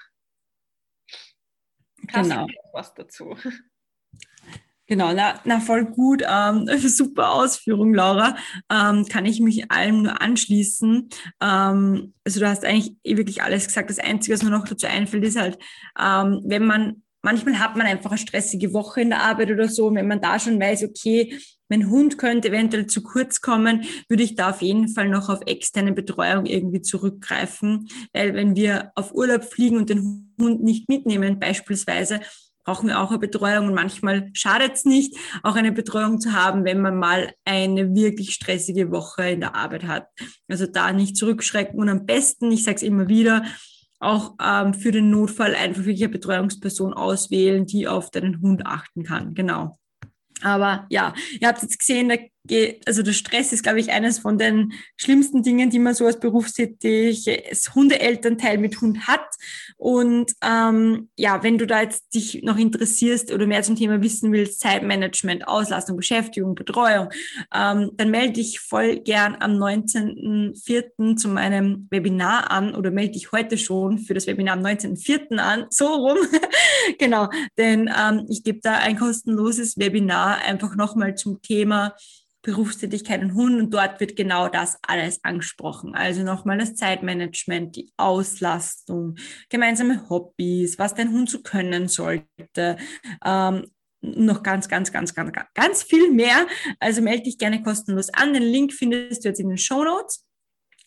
Hast 2.11 2.29
genau. 2.29 2.45
du 2.45 2.53
noch 2.53 2.73
was 2.73 2.93
dazu? 2.93 3.35
Genau, 4.87 5.13
na, 5.13 5.39
na 5.43 5.59
voll 5.59 5.85
gut. 5.85 6.23
Ähm, 6.27 6.67
super 6.77 7.31
Ausführung, 7.33 7.93
Laura. 7.93 8.37
Ähm, 8.71 9.05
kann 9.05 9.25
ich 9.25 9.41
mich 9.41 9.69
allem 9.69 10.03
nur 10.03 10.21
anschließen. 10.21 11.09
Ähm, 11.41 12.13
also 12.23 12.39
du 12.39 12.47
hast 12.47 12.63
eigentlich 12.63 12.95
eh 13.03 13.17
wirklich 13.17 13.43
alles 13.43 13.67
gesagt. 13.67 13.89
Das 13.89 13.99
Einzige, 13.99 14.33
was 14.33 14.43
mir 14.43 14.49
noch 14.49 14.67
dazu 14.67 14.87
einfällt, 14.87 15.25
ist 15.25 15.39
halt, 15.39 15.57
ähm, 15.99 16.41
wenn 16.45 16.65
man, 16.65 17.03
manchmal 17.21 17.59
hat 17.59 17.75
man 17.75 17.85
einfach 17.85 18.11
eine 18.11 18.17
stressige 18.17 18.73
Woche 18.73 19.01
in 19.01 19.09
der 19.09 19.23
Arbeit 19.23 19.51
oder 19.51 19.67
so, 19.67 19.93
wenn 19.93 20.07
man 20.07 20.21
da 20.21 20.39
schon 20.39 20.59
weiß, 20.59 20.85
okay, 20.85 21.37
mein 21.69 21.89
Hund 21.89 22.17
könnte 22.17 22.47
eventuell 22.47 22.87
zu 22.87 23.03
kurz 23.03 23.41
kommen, 23.41 23.83
würde 24.07 24.23
ich 24.23 24.35
da 24.35 24.51
auf 24.51 24.61
jeden 24.61 24.87
Fall 24.87 25.09
noch 25.09 25.27
auf 25.27 25.41
externe 25.45 25.91
Betreuung 25.91 26.45
irgendwie 26.45 26.81
zurückgreifen. 26.81 27.89
Weil 28.13 28.33
wenn 28.35 28.55
wir 28.55 28.93
auf 28.95 29.13
Urlaub 29.13 29.43
fliegen 29.43 29.75
und 29.75 29.89
den 29.89 30.33
Hund 30.39 30.63
nicht 30.63 30.87
mitnehmen, 30.87 31.39
beispielsweise, 31.39 32.21
brauchen 32.67 32.89
wir 32.89 32.99
auch 32.99 33.11
eine 33.11 33.19
Betreuung 33.19 33.67
und 33.67 33.73
manchmal 33.73 34.29
schadet 34.33 34.73
es 34.73 34.83
nicht, 34.83 35.15
auch 35.41 35.55
eine 35.55 35.71
Betreuung 35.71 36.19
zu 36.19 36.33
haben, 36.33 36.65
wenn 36.65 36.81
man 36.81 36.97
mal 36.97 37.31
eine 37.45 37.95
wirklich 37.95 38.33
stressige 38.33 38.91
Woche 38.91 39.29
in 39.29 39.39
der 39.39 39.55
Arbeit 39.55 39.85
hat. 39.85 40.07
Also 40.49 40.67
da 40.67 40.91
nicht 40.91 41.15
zurückschrecken 41.15 41.79
und 41.79 41.87
am 41.87 42.05
besten, 42.05 42.51
ich 42.51 42.65
sage 42.65 42.75
es 42.75 42.83
immer 42.83 43.07
wieder, 43.07 43.45
auch 43.99 44.35
ähm, 44.43 44.73
für 44.73 44.91
den 44.91 45.09
Notfall 45.09 45.55
einfach 45.55 45.85
wirklich 45.85 46.03
eine 46.03 46.11
Betreuungsperson 46.11 46.93
auswählen, 46.93 47.65
die 47.65 47.87
auf 47.87 48.11
deinen 48.11 48.41
Hund 48.41 48.65
achten 48.65 49.03
kann. 49.03 49.33
Genau. 49.33 49.79
Aber 50.41 50.85
ja, 50.89 51.13
ihr 51.39 51.47
habt 51.47 51.61
jetzt 51.61 51.79
gesehen, 51.79 52.09
der 52.09 52.19
also 52.85 53.03
der 53.03 53.13
Stress 53.13 53.53
ist, 53.53 53.63
glaube 53.63 53.79
ich, 53.79 53.91
eines 53.91 54.19
von 54.19 54.37
den 54.37 54.73
schlimmsten 54.95 55.43
Dingen, 55.43 55.69
die 55.69 55.79
man 55.79 55.93
so 55.93 56.05
als 56.05 56.19
berufstätiges 56.19 57.75
Hundeelternteil 57.75 58.57
mit 58.57 58.81
Hund 58.81 59.07
hat. 59.07 59.27
Und 59.77 60.33
ähm, 60.43 61.09
ja, 61.15 61.43
wenn 61.43 61.57
du 61.57 61.67
da 61.67 61.81
jetzt 61.81 62.13
dich 62.13 62.41
noch 62.43 62.57
interessierst 62.57 63.31
oder 63.31 63.45
mehr 63.45 63.63
zum 63.63 63.75
Thema 63.75 64.01
wissen 64.01 64.31
willst, 64.31 64.59
Zeitmanagement, 64.59 65.47
Auslastung, 65.47 65.97
Beschäftigung, 65.97 66.55
Betreuung, 66.55 67.09
ähm, 67.53 67.91
dann 67.95 68.09
melde 68.09 68.33
dich 68.33 68.59
voll 68.59 68.97
gern 68.97 69.37
am 69.39 69.51
19.04. 69.51 71.15
zu 71.15 71.29
meinem 71.29 71.87
Webinar 71.91 72.51
an 72.51 72.75
oder 72.75 72.91
melde 72.91 73.13
dich 73.13 73.31
heute 73.31 73.57
schon 73.57 73.99
für 73.99 74.13
das 74.13 74.27
Webinar 74.27 74.57
am 74.57 74.63
19.04. 74.63 75.37
an, 75.37 75.65
so 75.69 75.87
rum. 75.87 76.17
genau, 76.99 77.29
denn 77.57 77.89
ähm, 77.95 78.25
ich 78.29 78.43
gebe 78.43 78.59
da 78.61 78.77
ein 78.77 78.97
kostenloses 78.97 79.77
Webinar 79.77 80.39
einfach 80.39 80.75
nochmal 80.75 81.15
zum 81.15 81.41
Thema 81.41 81.93
Berufstätigkeit 82.47 83.21
und 83.21 83.33
Hund 83.33 83.59
und 83.59 83.73
dort 83.73 83.99
wird 83.99 84.15
genau 84.15 84.47
das 84.47 84.77
alles 84.81 85.21
angesprochen. 85.21 85.95
Also 85.95 86.23
nochmal 86.23 86.57
das 86.57 86.75
Zeitmanagement, 86.75 87.75
die 87.75 87.91
Auslastung, 87.97 89.15
gemeinsame 89.49 90.09
Hobbys, 90.09 90.79
was 90.79 90.95
dein 90.95 91.11
Hund 91.11 91.29
so 91.29 91.41
können 91.41 91.89
sollte. 91.89 92.77
Ähm, 93.25 93.67
noch 93.99 94.43
ganz, 94.43 94.69
ganz, 94.69 94.93
ganz, 94.93 95.13
ganz, 95.13 95.33
ganz 95.53 95.83
viel 95.83 96.09
mehr. 96.09 96.47
Also 96.79 97.01
melde 97.01 97.23
dich 97.23 97.37
gerne 97.37 97.61
kostenlos 97.61 98.09
an. 98.13 98.33
Den 98.33 98.43
Link 98.43 98.71
findest 98.71 99.25
du 99.25 99.27
jetzt 99.27 99.41
in 99.41 99.49
den 99.49 99.57
Show 99.57 99.83
Notes. 99.83 100.25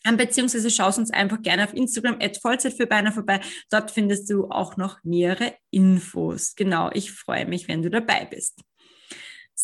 Ähm, 0.03 0.17
beziehungsweise 0.17 0.71
schaust 0.71 0.97
uns 0.97 1.11
einfach 1.11 1.43
gerne 1.43 1.63
auf 1.63 1.75
Instagram 1.75 2.17
at 2.19 2.37
Vollzeit 2.41 2.73
für 2.73 2.87
Beiner 2.87 3.11
vorbei. 3.11 3.39
Dort 3.69 3.91
findest 3.91 4.31
du 4.31 4.49
auch 4.49 4.77
noch 4.77 4.97
nähere 5.03 5.53
Infos. 5.69 6.55
Genau, 6.55 6.89
ich 6.91 7.11
freue 7.11 7.45
mich, 7.45 7.67
wenn 7.67 7.83
du 7.83 7.91
dabei 7.91 8.25
bist. 8.25 8.63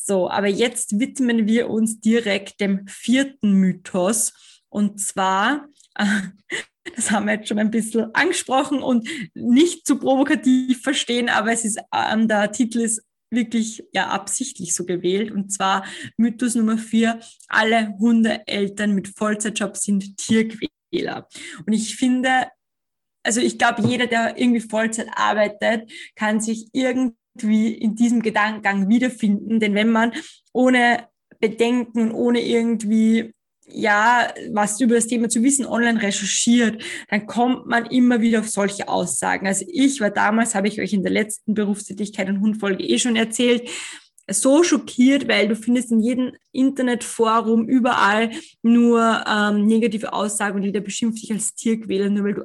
So, 0.06 0.30
aber 0.30 0.48
jetzt 0.48 1.00
widmen 1.00 1.48
wir 1.48 1.70
uns 1.70 2.00
direkt 2.00 2.60
dem 2.62 2.88
vierten 2.88 3.54
Mythos. 3.54 4.34
Und 4.70 5.00
zwar, 5.00 5.68
das 6.96 7.12
haben 7.12 7.26
wir 7.26 7.34
jetzt 7.34 7.48
schon 7.48 7.60
ein 7.60 7.72
bisschen 7.72 8.14
angesprochen 8.14 8.82
und 8.82 9.08
nicht 9.34 9.86
zu 9.86 9.98
provokativ 9.98 10.82
verstehen, 10.82 11.30
aber 11.30 11.52
es 11.52 11.66
ist, 11.66 11.78
äh, 11.92 12.28
der 12.28 12.52
Titel 12.52 12.80
ist 12.80 13.04
wirklich 13.30 13.84
ja 13.94 14.08
absichtlich 14.08 14.74
so 14.74 14.86
gewählt. 14.86 15.32
Und 15.32 15.52
zwar 15.52 15.86
Mythos 16.18 16.56
Nummer 16.56 16.78
vier, 16.78 17.20
alle 17.48 17.96
Hundeeltern 18.00 18.94
mit 18.94 19.10
Vollzeitjob 19.10 19.76
sind 19.78 20.18
Tierquäler. 20.18 21.28
Und 21.66 21.74
ich 21.74 21.96
finde, 21.96 22.48
also 23.24 23.42
ich 23.42 23.58
glaube, 23.58 23.82
jeder, 23.86 24.08
der 24.08 24.38
irgendwie 24.38 24.62
Vollzeit 24.62 25.10
arbeitet, 25.14 25.92
kann 26.16 26.40
sich 26.40 26.70
irgendwie 26.72 27.18
irgendwie 27.38 27.74
in 27.74 27.96
diesem 27.96 28.22
Gedankengang 28.22 28.90
wiederfinden. 28.90 29.60
Denn 29.60 29.76
wenn 29.76 29.92
man 29.92 30.14
ohne 30.54 31.08
Bedenken 31.40 32.12
ohne 32.12 32.42
irgendwie 32.42 33.34
ja, 33.70 34.34
was 34.52 34.80
über 34.80 34.96
das 34.96 35.08
Thema 35.08 35.28
zu 35.28 35.44
wissen, 35.44 35.66
online 35.66 36.02
recherchiert, 36.02 36.82
dann 37.10 37.28
kommt 37.28 37.68
man 37.68 37.86
immer 37.88 38.22
wieder 38.22 38.40
auf 38.40 38.50
solche 38.50 38.88
Aussagen. 38.88 39.46
Also 39.46 39.66
ich 39.68 40.00
war 40.00 40.10
damals, 40.10 40.56
habe 40.56 40.70
ich 40.70 40.80
euch 40.80 40.94
in 40.94 41.04
der 41.04 41.12
letzten 41.12 41.54
Berufstätigkeit 41.54 42.30
und 42.30 42.40
Hundfolge 42.40 42.84
eh 42.84 42.98
schon 42.98 43.18
erzählt, 43.18 43.70
so 44.30 44.64
schockiert, 44.64 45.28
weil 45.28 45.48
du 45.48 45.56
findest 45.56 45.92
in 45.92 46.00
jedem 46.00 46.32
Internetforum 46.52 47.68
überall 47.68 48.32
nur 48.62 49.24
ähm, 49.28 49.66
negative 49.66 50.14
Aussagen 50.14 50.58
und 50.58 50.64
jeder 50.64 50.82
beschimpft 50.82 51.22
dich 51.22 51.32
als 51.32 51.54
Tierquäler, 51.54 52.10
nur 52.10 52.26
weil 52.26 52.34
du 52.34 52.44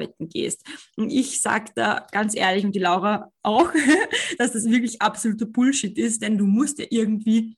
arbeiten 0.00 0.28
gehst. 0.28 0.64
Und 0.96 1.10
ich 1.10 1.40
sage 1.40 1.72
da 1.74 2.06
ganz 2.12 2.34
ehrlich 2.34 2.64
und 2.64 2.74
die 2.74 2.80
Laura 2.80 3.30
auch, 3.42 3.70
dass 4.38 4.52
das 4.52 4.68
wirklich 4.68 5.00
absoluter 5.02 5.46
Bullshit 5.46 5.96
ist, 5.98 6.22
denn 6.22 6.38
du 6.38 6.46
musst 6.46 6.78
ja 6.78 6.86
irgendwie 6.90 7.56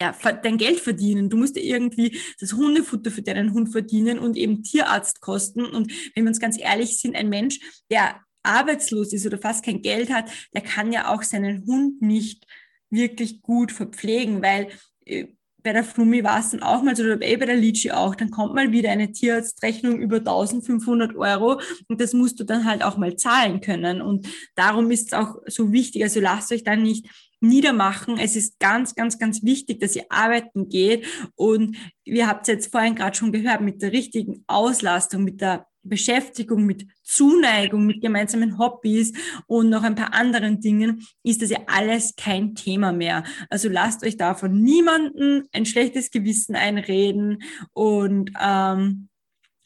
ja, 0.00 0.16
dein 0.42 0.56
Geld 0.56 0.80
verdienen. 0.80 1.28
Du 1.28 1.36
musst 1.36 1.56
ja 1.56 1.62
irgendwie 1.62 2.18
das 2.40 2.54
Hundefutter 2.54 3.10
für 3.10 3.20
deinen 3.20 3.52
Hund 3.52 3.70
verdienen 3.70 4.18
und 4.18 4.36
eben 4.36 4.62
Tierarztkosten. 4.62 5.66
Und 5.66 5.92
wenn 6.14 6.24
wir 6.24 6.28
uns 6.28 6.40
ganz 6.40 6.58
ehrlich 6.58 6.98
sind, 6.98 7.14
ein 7.14 7.28
Mensch, 7.28 7.60
der 7.90 8.20
arbeitslos 8.42 9.12
ist 9.12 9.26
oder 9.26 9.36
fast 9.36 9.62
kein 9.62 9.82
Geld 9.82 10.10
hat, 10.10 10.30
der 10.54 10.62
kann 10.62 10.92
ja 10.92 11.12
auch 11.12 11.22
seinen 11.22 11.66
Hund 11.66 12.00
nicht 12.00 12.46
wirklich 12.88 13.42
gut 13.42 13.72
verpflegen, 13.72 14.42
weil 14.42 14.70
äh, 15.04 15.26
bei 15.62 15.72
der 15.72 15.84
Flummi 15.84 16.24
war 16.24 16.40
es 16.40 16.50
dann 16.50 16.62
auch 16.62 16.82
mal 16.82 16.96
so, 16.96 17.02
oder 17.02 17.20
eh 17.22 17.36
bei 17.36 17.46
der 17.46 17.56
Litschi 17.56 17.90
auch, 17.90 18.14
dann 18.14 18.30
kommt 18.30 18.54
mal 18.54 18.72
wieder 18.72 18.90
eine 18.90 19.12
Tierarztrechnung 19.12 19.98
über 19.98 20.16
1500 20.16 21.16
Euro 21.16 21.60
und 21.88 22.00
das 22.00 22.12
musst 22.12 22.40
du 22.40 22.44
dann 22.44 22.64
halt 22.64 22.82
auch 22.82 22.96
mal 22.96 23.16
zahlen 23.16 23.60
können. 23.60 24.02
Und 24.02 24.28
darum 24.54 24.90
ist 24.90 25.08
es 25.08 25.12
auch 25.12 25.36
so 25.46 25.72
wichtig, 25.72 26.02
also 26.02 26.20
lasst 26.20 26.52
euch 26.52 26.64
dann 26.64 26.82
nicht 26.82 27.06
niedermachen. 27.40 28.18
Es 28.18 28.36
ist 28.36 28.58
ganz, 28.58 28.94
ganz, 28.94 29.18
ganz 29.18 29.42
wichtig, 29.42 29.80
dass 29.80 29.96
ihr 29.96 30.04
arbeiten 30.10 30.68
geht. 30.68 31.06
Und 31.34 31.76
wir 32.04 32.28
habt 32.28 32.42
es 32.42 32.48
jetzt 32.48 32.72
vorhin 32.72 32.94
gerade 32.94 33.16
schon 33.16 33.32
gehört, 33.32 33.60
mit 33.60 33.82
der 33.82 33.92
richtigen 33.92 34.44
Auslastung, 34.46 35.24
mit 35.24 35.40
der 35.40 35.66
Beschäftigung, 35.82 36.66
mit 36.66 36.86
Zuneigung, 37.02 37.86
mit 37.86 38.02
gemeinsamen 38.02 38.58
Hobbys 38.58 39.12
und 39.46 39.70
noch 39.70 39.82
ein 39.82 39.94
paar 39.94 40.12
anderen 40.12 40.60
Dingen 40.60 41.06
ist 41.22 41.42
das 41.42 41.50
ja 41.50 41.58
alles 41.66 42.14
kein 42.16 42.54
Thema 42.54 42.92
mehr. 42.92 43.24
Also 43.48 43.68
lasst 43.68 44.04
euch 44.04 44.16
davon 44.16 44.60
niemanden 44.60 45.44
ein 45.52 45.64
schlechtes 45.64 46.10
Gewissen 46.10 46.54
einreden 46.54 47.42
und 47.72 48.30
ähm, 48.40 49.08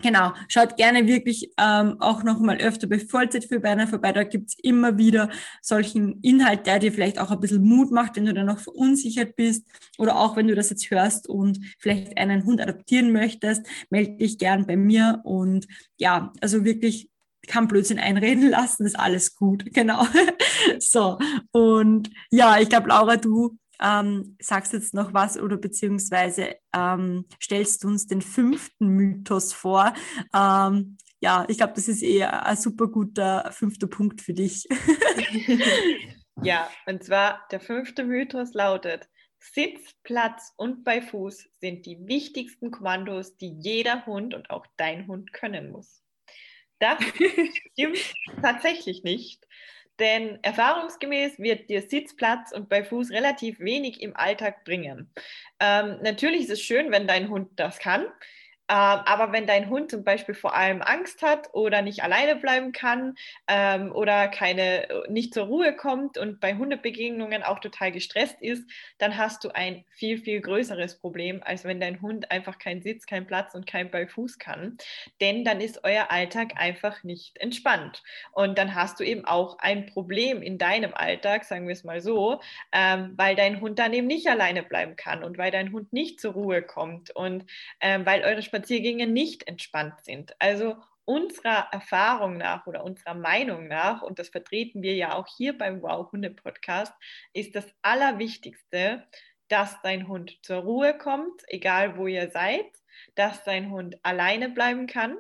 Genau, 0.03 0.33
schaut 0.49 0.77
gerne 0.77 1.07
wirklich 1.07 1.53
ähm, 1.59 1.97
auch 2.01 2.25
noch 2.25 2.41
mal 2.41 2.59
öfter 2.59 2.89
bei 2.89 2.99
Vollzeit 2.99 3.45
für 3.45 3.61
Beiner 3.61 3.87
vorbei. 3.87 4.13
Da 4.13 4.25
gibt's 4.25 4.57
immer 4.63 4.99
wieder 4.99 5.31
solchen 5.63 6.21
Inhalt, 6.21 6.67
der 6.67 6.79
dir 6.81 6.93
vielleicht 6.93 7.19
auch 7.19 7.31
ein 7.31 7.41
bisschen 7.41 7.65
Mut 7.65 7.91
macht, 7.91 8.17
wenn 8.17 8.27
du 8.27 8.35
da 8.35 8.43
noch 8.43 8.59
verunsichert 8.59 9.37
bist 9.37 9.65
oder 9.97 10.17
auch 10.17 10.37
wenn 10.37 10.49
du 10.49 10.55
das 10.55 10.71
jetzt 10.71 10.91
hörst 10.91 11.29
und 11.29 11.61
vielleicht 11.79 12.19
einen 12.19 12.45
Hund 12.45 12.61
adoptieren 12.61 13.13
möchtest, 13.13 13.67
melde 13.89 14.17
dich 14.17 14.39
gern 14.39 14.67
bei 14.67 14.77
mir 14.77 15.21
und 15.25 15.67
ja, 15.97 16.33
also 16.41 16.65
wirklich 16.65 17.09
kann 17.47 17.69
Blödsinn 17.69 17.99
einreden 17.99 18.51
lassen, 18.51 18.87
ist 18.87 18.99
alles 18.99 19.35
gut. 19.35 19.65
Genau. 19.75 20.07
so, 20.79 21.19
und 21.53 22.11
ja, 22.31 22.59
ich 22.59 22.69
glaube, 22.69 22.89
Laura, 22.89 23.17
du 23.17 23.59
ähm, 23.81 24.37
sagst 24.41 24.73
jetzt 24.73 24.95
noch 24.95 25.15
was 25.15 25.39
oder 25.39 25.57
beziehungsweise 25.57 26.57
ähm, 26.75 27.27
stellst 27.43 27.85
uns 27.85 28.07
den 28.07 28.23
fünften 28.23 28.89
Mythos 28.89 29.53
vor. 29.53 29.93
Ähm, 30.35 30.97
ja, 31.21 31.47
ich 31.49 31.57
glaube, 31.57 31.73
das 31.75 31.89
ist 31.89 32.03
eher 32.03 32.45
ein 32.45 32.57
super 32.57 32.89
guter 32.89 33.51
fünfter 33.53 33.87
Punkt 33.87 34.21
für 34.21 34.35
dich. 34.35 34.67
ja, 36.43 36.69
und 36.87 37.03
zwar 37.03 37.47
der 37.51 37.61
fünfte 37.61 38.05
Mythos 38.05 38.53
lautet, 38.53 39.09
Sitz, 39.39 39.95
Platz 40.03 40.53
und 40.57 40.85
bei 40.85 41.03
Fuß 41.03 41.49
sind 41.61 41.87
die 41.87 41.99
wichtigsten 42.07 42.71
Kommandos, 42.71 43.37
die 43.37 43.55
jeder 43.59 44.07
Hund 44.07 44.35
und 44.35 44.51
auch 44.51 44.67
dein 44.77 45.07
Hund 45.07 45.33
können 45.33 45.71
muss. 45.71 46.03
Das 46.79 46.99
stimmt 47.73 48.15
tatsächlich 48.43 49.03
nicht. 49.05 49.47
Denn 49.99 50.39
erfahrungsgemäß 50.43 51.39
wird 51.39 51.71
dir 51.71 51.83
Sitzplatz 51.83 52.53
und 52.53 52.69
bei 52.69 52.83
Fuß 52.83 53.11
relativ 53.11 53.61
wenig 53.61 54.03
im 54.03 54.17
Alltag 54.17 54.65
bringen. 54.65 55.11
Ähm, 55.61 55.99
natürlich 56.03 56.43
ist 56.43 56.51
es 56.51 56.63
schön, 56.63 56.91
wenn 56.91 57.07
dein 57.07 57.29
Hund 57.29 57.51
das 57.57 57.79
kann. 57.79 58.07
Ähm, 58.67 58.77
aber 58.77 59.33
wenn 59.33 59.47
dein 59.47 59.69
Hund 59.69 59.91
zum 59.91 60.05
Beispiel 60.05 60.35
vor 60.35 60.55
allem 60.55 60.81
Angst 60.81 61.21
hat 61.21 61.53
oder 61.53 61.83
nicht 61.83 62.03
alleine 62.03 62.37
bleiben 62.37 62.73
kann 62.73 63.15
ähm, 63.47 63.93
oder 63.93 64.29
keine, 64.29 64.89
nicht 65.09 65.35
zur 65.35 65.45
Ruhe 65.47 65.77
kommt 65.77 66.17
und 66.17 66.41
bei 66.41 66.55
Hundebegegnungen 66.55 67.43
auch 67.43 67.59
total 67.59 67.93
gestresst 67.93 68.41
ist, 68.41 68.65
dann 68.97 69.19
hast 69.19 69.45
du 69.45 69.51
ein 69.55 69.85
viel, 69.91 70.19
viel 70.19 70.41
größeres 70.41 70.99
Problem, 70.99 71.43
als 71.45 71.65
wenn 71.65 71.79
dein 71.79 72.01
Hund 72.01 72.31
einfach 72.31 72.59
keinen 72.59 72.81
Sitz, 72.81 73.05
keinen 73.05 73.27
Platz 73.27 73.55
und 73.55 73.67
kein 73.67 73.91
Beifuß 73.91 74.39
kann. 74.39 74.79
Denn 75.21 75.45
dann 75.45 75.61
ist 75.61 75.85
euer 75.85 76.11
Alltag 76.11 76.55
einfach 76.57 77.03
nicht 77.05 77.37
entspannt. 77.39 78.03
Und 78.33 78.57
dann 78.57 78.75
hast 78.75 78.99
du 78.99 79.05
eben 79.05 79.27
auch 79.27 79.59
ein 79.59 79.87
Problem 79.87 80.41
in 80.41 80.57
deinem 80.57 80.95
Alltag, 80.95 81.45
sagen 81.45 81.67
wir 81.67 81.75
es 81.75 81.85
mal 81.85 82.01
so, 82.01 82.41
ähm, 82.73 83.13
weil 83.17 83.37
dein 83.37 83.61
Hund 83.61 83.79
dann 83.79 83.93
eben 83.93 84.07
nicht 84.07 84.27
alleine 84.29 84.63
bleiben 84.63 84.97
kann 84.97 85.23
und 85.23 85.37
weil 85.37 85.51
dein 85.51 85.73
Hund 85.73 85.93
nicht 85.93 86.19
zur 86.19 86.33
Ruhe 86.33 86.63
kommt 86.63 87.11
und 87.11 87.45
ähm, 87.81 88.07
weil 88.07 88.23
eure 88.23 88.43
Spaziergänge 88.55 89.09
nicht 89.09 89.49
entspannt 89.49 90.05
sind. 90.05 90.37
Also 90.39 90.77
unserer 91.05 91.69
Erfahrung 91.73 92.37
nach 92.37 92.69
oder 92.69 92.85
unserer 92.85 93.15
Meinung 93.15 93.67
nach, 93.67 94.03
und 94.03 94.21
das 94.21 94.29
vertreten 94.29 94.81
wir 94.81 94.95
ja 94.95 95.15
auch 95.15 95.27
hier 95.37 95.59
beim 95.59 95.83
Wow 95.83 96.13
Hunde 96.13 96.31
Podcast, 96.31 96.93
ist 97.33 97.57
das 97.57 97.67
Allerwichtigste, 97.83 99.05
dass 99.49 99.83
dein 99.83 100.07
Hund 100.07 100.39
zur 100.43 100.59
Ruhe 100.59 100.97
kommt, 100.97 101.43
egal 101.49 101.99
wo 101.99 102.07
ihr 102.07 102.31
seid, 102.31 102.67
dass 103.17 103.43
dein 103.43 103.73
Hund 103.73 103.99
alleine 104.05 104.49
bleiben 104.49 104.87
kann, 104.87 105.19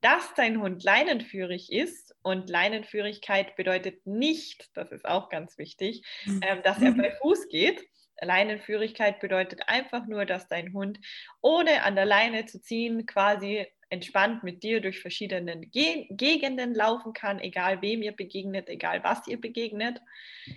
dass 0.00 0.32
dein 0.34 0.60
Hund 0.60 0.84
leinenführig 0.84 1.72
ist. 1.72 2.14
Und 2.22 2.48
Leinenführigkeit 2.48 3.56
bedeutet 3.56 4.06
nicht, 4.06 4.70
das 4.74 4.92
ist 4.92 5.04
auch 5.04 5.30
ganz 5.30 5.58
wichtig, 5.58 6.04
mhm. 6.26 6.42
äh, 6.42 6.62
dass 6.62 6.80
er 6.80 6.92
bei 6.92 7.10
Fuß 7.10 7.48
geht, 7.48 7.84
Leinenführigkeit 8.20 9.20
bedeutet 9.20 9.62
einfach 9.68 10.06
nur, 10.06 10.24
dass 10.24 10.48
dein 10.48 10.72
Hund 10.72 10.98
ohne 11.40 11.82
an 11.82 11.96
der 11.96 12.06
Leine 12.06 12.46
zu 12.46 12.60
ziehen 12.60 13.06
quasi 13.06 13.66
entspannt 13.90 14.44
mit 14.44 14.62
dir 14.62 14.80
durch 14.80 15.00
verschiedene 15.00 15.58
Ge 15.60 16.06
Gegenden 16.10 16.74
laufen 16.74 17.12
kann, 17.12 17.40
egal 17.40 17.80
wem 17.80 18.02
ihr 18.02 18.12
begegnet, 18.12 18.68
egal 18.68 19.02
was 19.02 19.26
ihr 19.26 19.40
begegnet. 19.40 20.00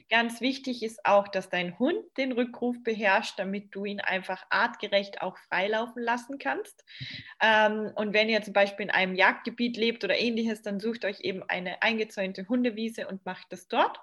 Ganz 0.10 0.42
wichtig 0.42 0.84
ist 0.84 1.06
auch, 1.06 1.28
dass 1.28 1.50
dein 1.50 1.78
Hund 1.80 2.04
den 2.18 2.32
Rückruf 2.34 2.84
beherrscht, 2.84 3.40
damit 3.40 3.74
du 3.74 3.86
ihn 3.86 4.02
einfach 4.02 4.46
artgerecht 4.50 5.22
auch 5.22 5.38
freilaufen 5.38 6.02
lassen 6.04 6.40
kannst. 6.40 6.84
Ähm, 7.42 7.92
und 7.96 8.14
wenn 8.14 8.30
ihr 8.30 8.42
zum 8.42 8.54
Beispiel 8.54 8.86
in 8.86 8.92
einem 8.92 9.16
Jagdgebiet 9.16 9.78
lebt 9.78 10.04
oder 10.04 10.18
ähnliches, 10.18 10.62
dann 10.62 10.80
sucht 10.80 11.06
euch 11.06 11.22
eben 11.22 11.44
eine 11.44 11.82
eingezäunte 11.82 12.48
Hundewiese 12.48 13.08
und 13.08 13.26
macht 13.26 13.54
es 13.54 13.68
dort. 13.68 14.00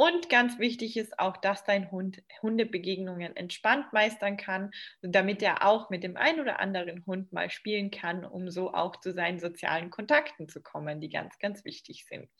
Und 0.00 0.30
ganz 0.30 0.58
wichtig 0.58 0.96
ist 0.96 1.18
auch, 1.18 1.36
dass 1.36 1.64
dein 1.64 1.90
Hund 1.90 2.22
Hundebegegnungen 2.40 3.36
entspannt 3.36 3.92
meistern 3.92 4.38
kann, 4.38 4.70
damit 5.02 5.42
er 5.42 5.66
auch 5.66 5.90
mit 5.90 6.02
dem 6.02 6.16
einen 6.16 6.40
oder 6.40 6.58
anderen 6.58 7.04
Hund 7.04 7.34
mal 7.34 7.50
spielen 7.50 7.90
kann, 7.90 8.24
um 8.24 8.48
so 8.48 8.72
auch 8.72 8.96
zu 8.96 9.12
seinen 9.12 9.40
sozialen 9.40 9.90
Kontakten 9.90 10.48
zu 10.48 10.62
kommen, 10.62 11.02
die 11.02 11.10
ganz, 11.10 11.38
ganz 11.38 11.66
wichtig 11.66 12.06
sind. 12.06 12.30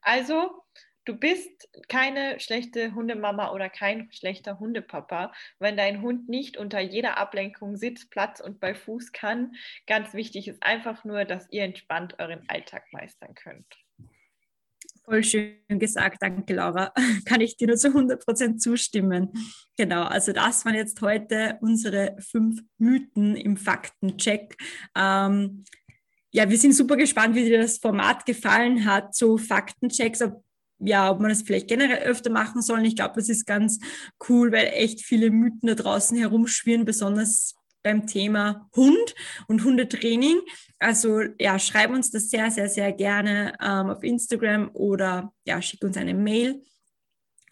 Also, 0.00 0.62
du 1.04 1.16
bist 1.16 1.68
keine 1.88 2.38
schlechte 2.38 2.94
Hundemama 2.94 3.50
oder 3.50 3.68
kein 3.68 4.08
schlechter 4.12 4.60
Hundepapa, 4.60 5.32
wenn 5.58 5.76
dein 5.76 6.02
Hund 6.02 6.28
nicht 6.28 6.56
unter 6.56 6.78
jeder 6.78 7.18
Ablenkung 7.18 7.74
Sitz, 7.74 8.08
Platz 8.08 8.38
und 8.38 8.60
bei 8.60 8.76
Fuß 8.76 9.10
kann. 9.10 9.56
Ganz 9.88 10.14
wichtig 10.14 10.46
ist 10.46 10.62
einfach 10.62 11.02
nur, 11.02 11.24
dass 11.24 11.50
ihr 11.50 11.64
entspannt 11.64 12.20
euren 12.20 12.48
Alltag 12.48 12.92
meistern 12.92 13.34
könnt. 13.34 13.81
Voll 15.04 15.24
schön 15.24 15.56
gesagt, 15.68 16.18
danke 16.20 16.54
Laura. 16.54 16.92
Kann 17.24 17.40
ich 17.40 17.56
dir 17.56 17.66
nur 17.66 17.76
zu 17.76 17.88
100 17.88 18.24
Prozent 18.24 18.62
zustimmen. 18.62 19.30
Genau, 19.76 20.04
also 20.04 20.32
das 20.32 20.64
waren 20.64 20.74
jetzt 20.74 21.00
heute 21.00 21.58
unsere 21.60 22.16
fünf 22.20 22.60
Mythen 22.78 23.34
im 23.34 23.56
Faktencheck. 23.56 24.56
Ähm, 24.96 25.64
ja, 26.30 26.48
wir 26.48 26.56
sind 26.56 26.74
super 26.74 26.96
gespannt, 26.96 27.34
wie 27.34 27.44
dir 27.44 27.60
das 27.60 27.78
Format 27.78 28.24
gefallen 28.26 28.86
hat, 28.86 29.14
so 29.14 29.36
Faktenchecks, 29.38 30.22
ob, 30.22 30.44
ja, 30.78 31.10
ob 31.10 31.20
man 31.20 31.30
das 31.30 31.42
vielleicht 31.42 31.68
generell 31.68 32.04
öfter 32.04 32.30
machen 32.30 32.62
soll. 32.62 32.86
Ich 32.86 32.96
glaube, 32.96 33.14
das 33.16 33.28
ist 33.28 33.44
ganz 33.44 33.80
cool, 34.28 34.52
weil 34.52 34.68
echt 34.68 35.02
viele 35.02 35.30
Mythen 35.30 35.66
da 35.66 35.74
draußen 35.74 36.16
herumschwirren, 36.16 36.84
besonders 36.84 37.56
beim 37.82 38.06
Thema 38.06 38.68
Hund 38.74 39.14
und 39.48 39.64
Hundetraining. 39.64 40.40
Also 40.78 41.20
ja, 41.38 41.58
schreib 41.58 41.90
uns 41.90 42.10
das 42.10 42.30
sehr, 42.30 42.50
sehr, 42.50 42.68
sehr 42.68 42.92
gerne 42.92 43.54
ähm, 43.62 43.90
auf 43.90 44.02
Instagram 44.02 44.70
oder 44.74 45.32
ja, 45.44 45.60
schick 45.62 45.82
uns 45.84 45.96
eine 45.96 46.14
Mail. 46.14 46.62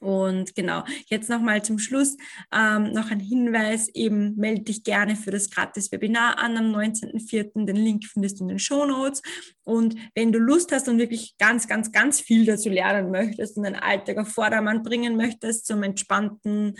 Und 0.00 0.54
genau, 0.54 0.82
jetzt 1.06 1.28
nochmal 1.28 1.62
zum 1.62 1.78
Schluss 1.78 2.16
ähm, 2.52 2.92
noch 2.92 3.10
ein 3.10 3.20
Hinweis, 3.20 3.88
eben 3.88 4.34
melde 4.36 4.62
dich 4.62 4.82
gerne 4.82 5.14
für 5.14 5.30
das 5.30 5.50
Gratis-Webinar 5.50 6.38
an 6.38 6.56
am 6.56 6.74
19.04. 6.74 7.66
Den 7.66 7.76
Link 7.76 8.06
findest 8.06 8.40
du 8.40 8.44
in 8.44 8.48
den 8.48 8.58
Show 8.58 8.86
Notes. 8.86 9.20
Und 9.62 9.96
wenn 10.14 10.32
du 10.32 10.38
Lust 10.38 10.72
hast 10.72 10.88
und 10.88 10.98
wirklich 10.98 11.36
ganz, 11.38 11.68
ganz, 11.68 11.92
ganz 11.92 12.18
viel 12.18 12.46
dazu 12.46 12.70
lernen 12.70 13.10
möchtest 13.10 13.58
und 13.58 13.64
deinen 13.64 13.76
Alltag 13.76 14.16
auf 14.16 14.28
Vordermann 14.28 14.82
bringen 14.82 15.16
möchtest 15.18 15.66
zum 15.66 15.82
entspannten 15.82 16.76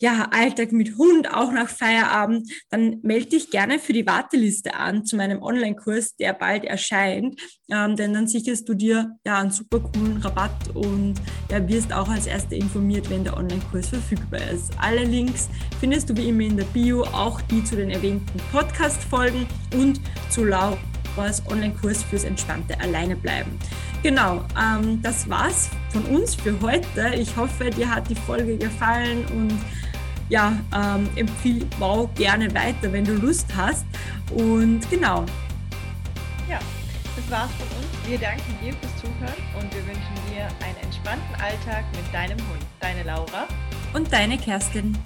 ja, 0.00 0.28
Alltag 0.30 0.72
mit 0.72 0.96
Hund, 0.96 1.32
auch 1.32 1.52
nach 1.52 1.68
Feierabend, 1.68 2.50
dann 2.70 2.96
melde 3.02 3.30
dich 3.30 3.50
gerne 3.50 3.78
für 3.78 3.92
die 3.92 4.06
Warteliste 4.06 4.74
an 4.74 5.04
zu 5.04 5.16
meinem 5.16 5.42
Online-Kurs, 5.42 6.16
der 6.16 6.32
bald 6.32 6.64
erscheint. 6.64 7.38
Ähm, 7.70 7.96
denn 7.96 8.14
dann 8.14 8.26
sicherst 8.26 8.66
du 8.68 8.74
dir 8.74 9.16
ja 9.26 9.38
einen 9.38 9.50
super 9.50 9.80
coolen 9.80 10.16
Rabatt 10.16 10.74
und 10.74 11.14
ja, 11.50 11.68
wirst 11.68 11.92
auch 11.92 12.08
als 12.08 12.26
Erster 12.26 12.56
informiert, 12.56 13.10
wenn 13.10 13.24
der 13.24 13.36
Online-Kurs 13.36 13.88
verfügbar 13.88 14.40
ist. 14.50 14.72
Alle 14.80 15.04
Links 15.04 15.50
findest 15.80 16.08
du 16.08 16.16
wie 16.16 16.30
immer 16.30 16.42
in 16.42 16.56
der 16.56 16.64
Bio, 16.64 17.04
auch 17.04 17.40
die 17.42 17.62
zu 17.62 17.76
den 17.76 17.90
erwähnten 17.90 18.40
Podcast-Folgen 18.52 19.46
und 19.74 20.00
zu 20.30 20.44
Lauras 20.44 21.42
Online-Kurs 21.50 22.02
fürs 22.04 22.24
entspannte 22.24 22.80
Alleinebleiben. 22.80 23.52
Genau, 24.02 24.42
ähm, 24.58 25.02
das 25.02 25.28
war's 25.28 25.68
von 25.90 26.02
uns 26.06 26.34
für 26.34 26.58
heute. 26.62 27.14
Ich 27.16 27.36
hoffe, 27.36 27.68
dir 27.68 27.94
hat 27.94 28.08
die 28.08 28.14
Folge 28.14 28.56
gefallen 28.56 29.26
und 29.26 29.58
ja, 30.30 30.56
ähm, 30.74 31.08
empfiehl 31.16 31.66
Wow 31.78 32.08
gerne 32.14 32.52
weiter, 32.54 32.90
wenn 32.90 33.04
du 33.04 33.14
Lust 33.14 33.46
hast. 33.54 33.84
Und 34.30 34.88
genau. 34.88 35.26
Ja, 36.48 36.58
das 37.16 37.30
war's 37.30 37.50
von 37.50 37.66
uns. 37.76 38.08
Wir 38.08 38.18
danken 38.18 38.54
dir 38.62 38.72
fürs 38.72 38.96
Zuhören 38.96 39.42
und 39.60 39.74
wir 39.74 39.86
wünschen 39.86 40.14
dir 40.32 40.48
einen 40.64 40.76
entspannten 40.82 41.34
Alltag 41.34 41.84
mit 41.92 42.14
deinem 42.14 42.38
Hund. 42.48 42.64
Deine 42.80 43.02
Laura 43.02 43.46
und 43.92 44.10
deine 44.12 44.38
Kerstin. 44.38 44.96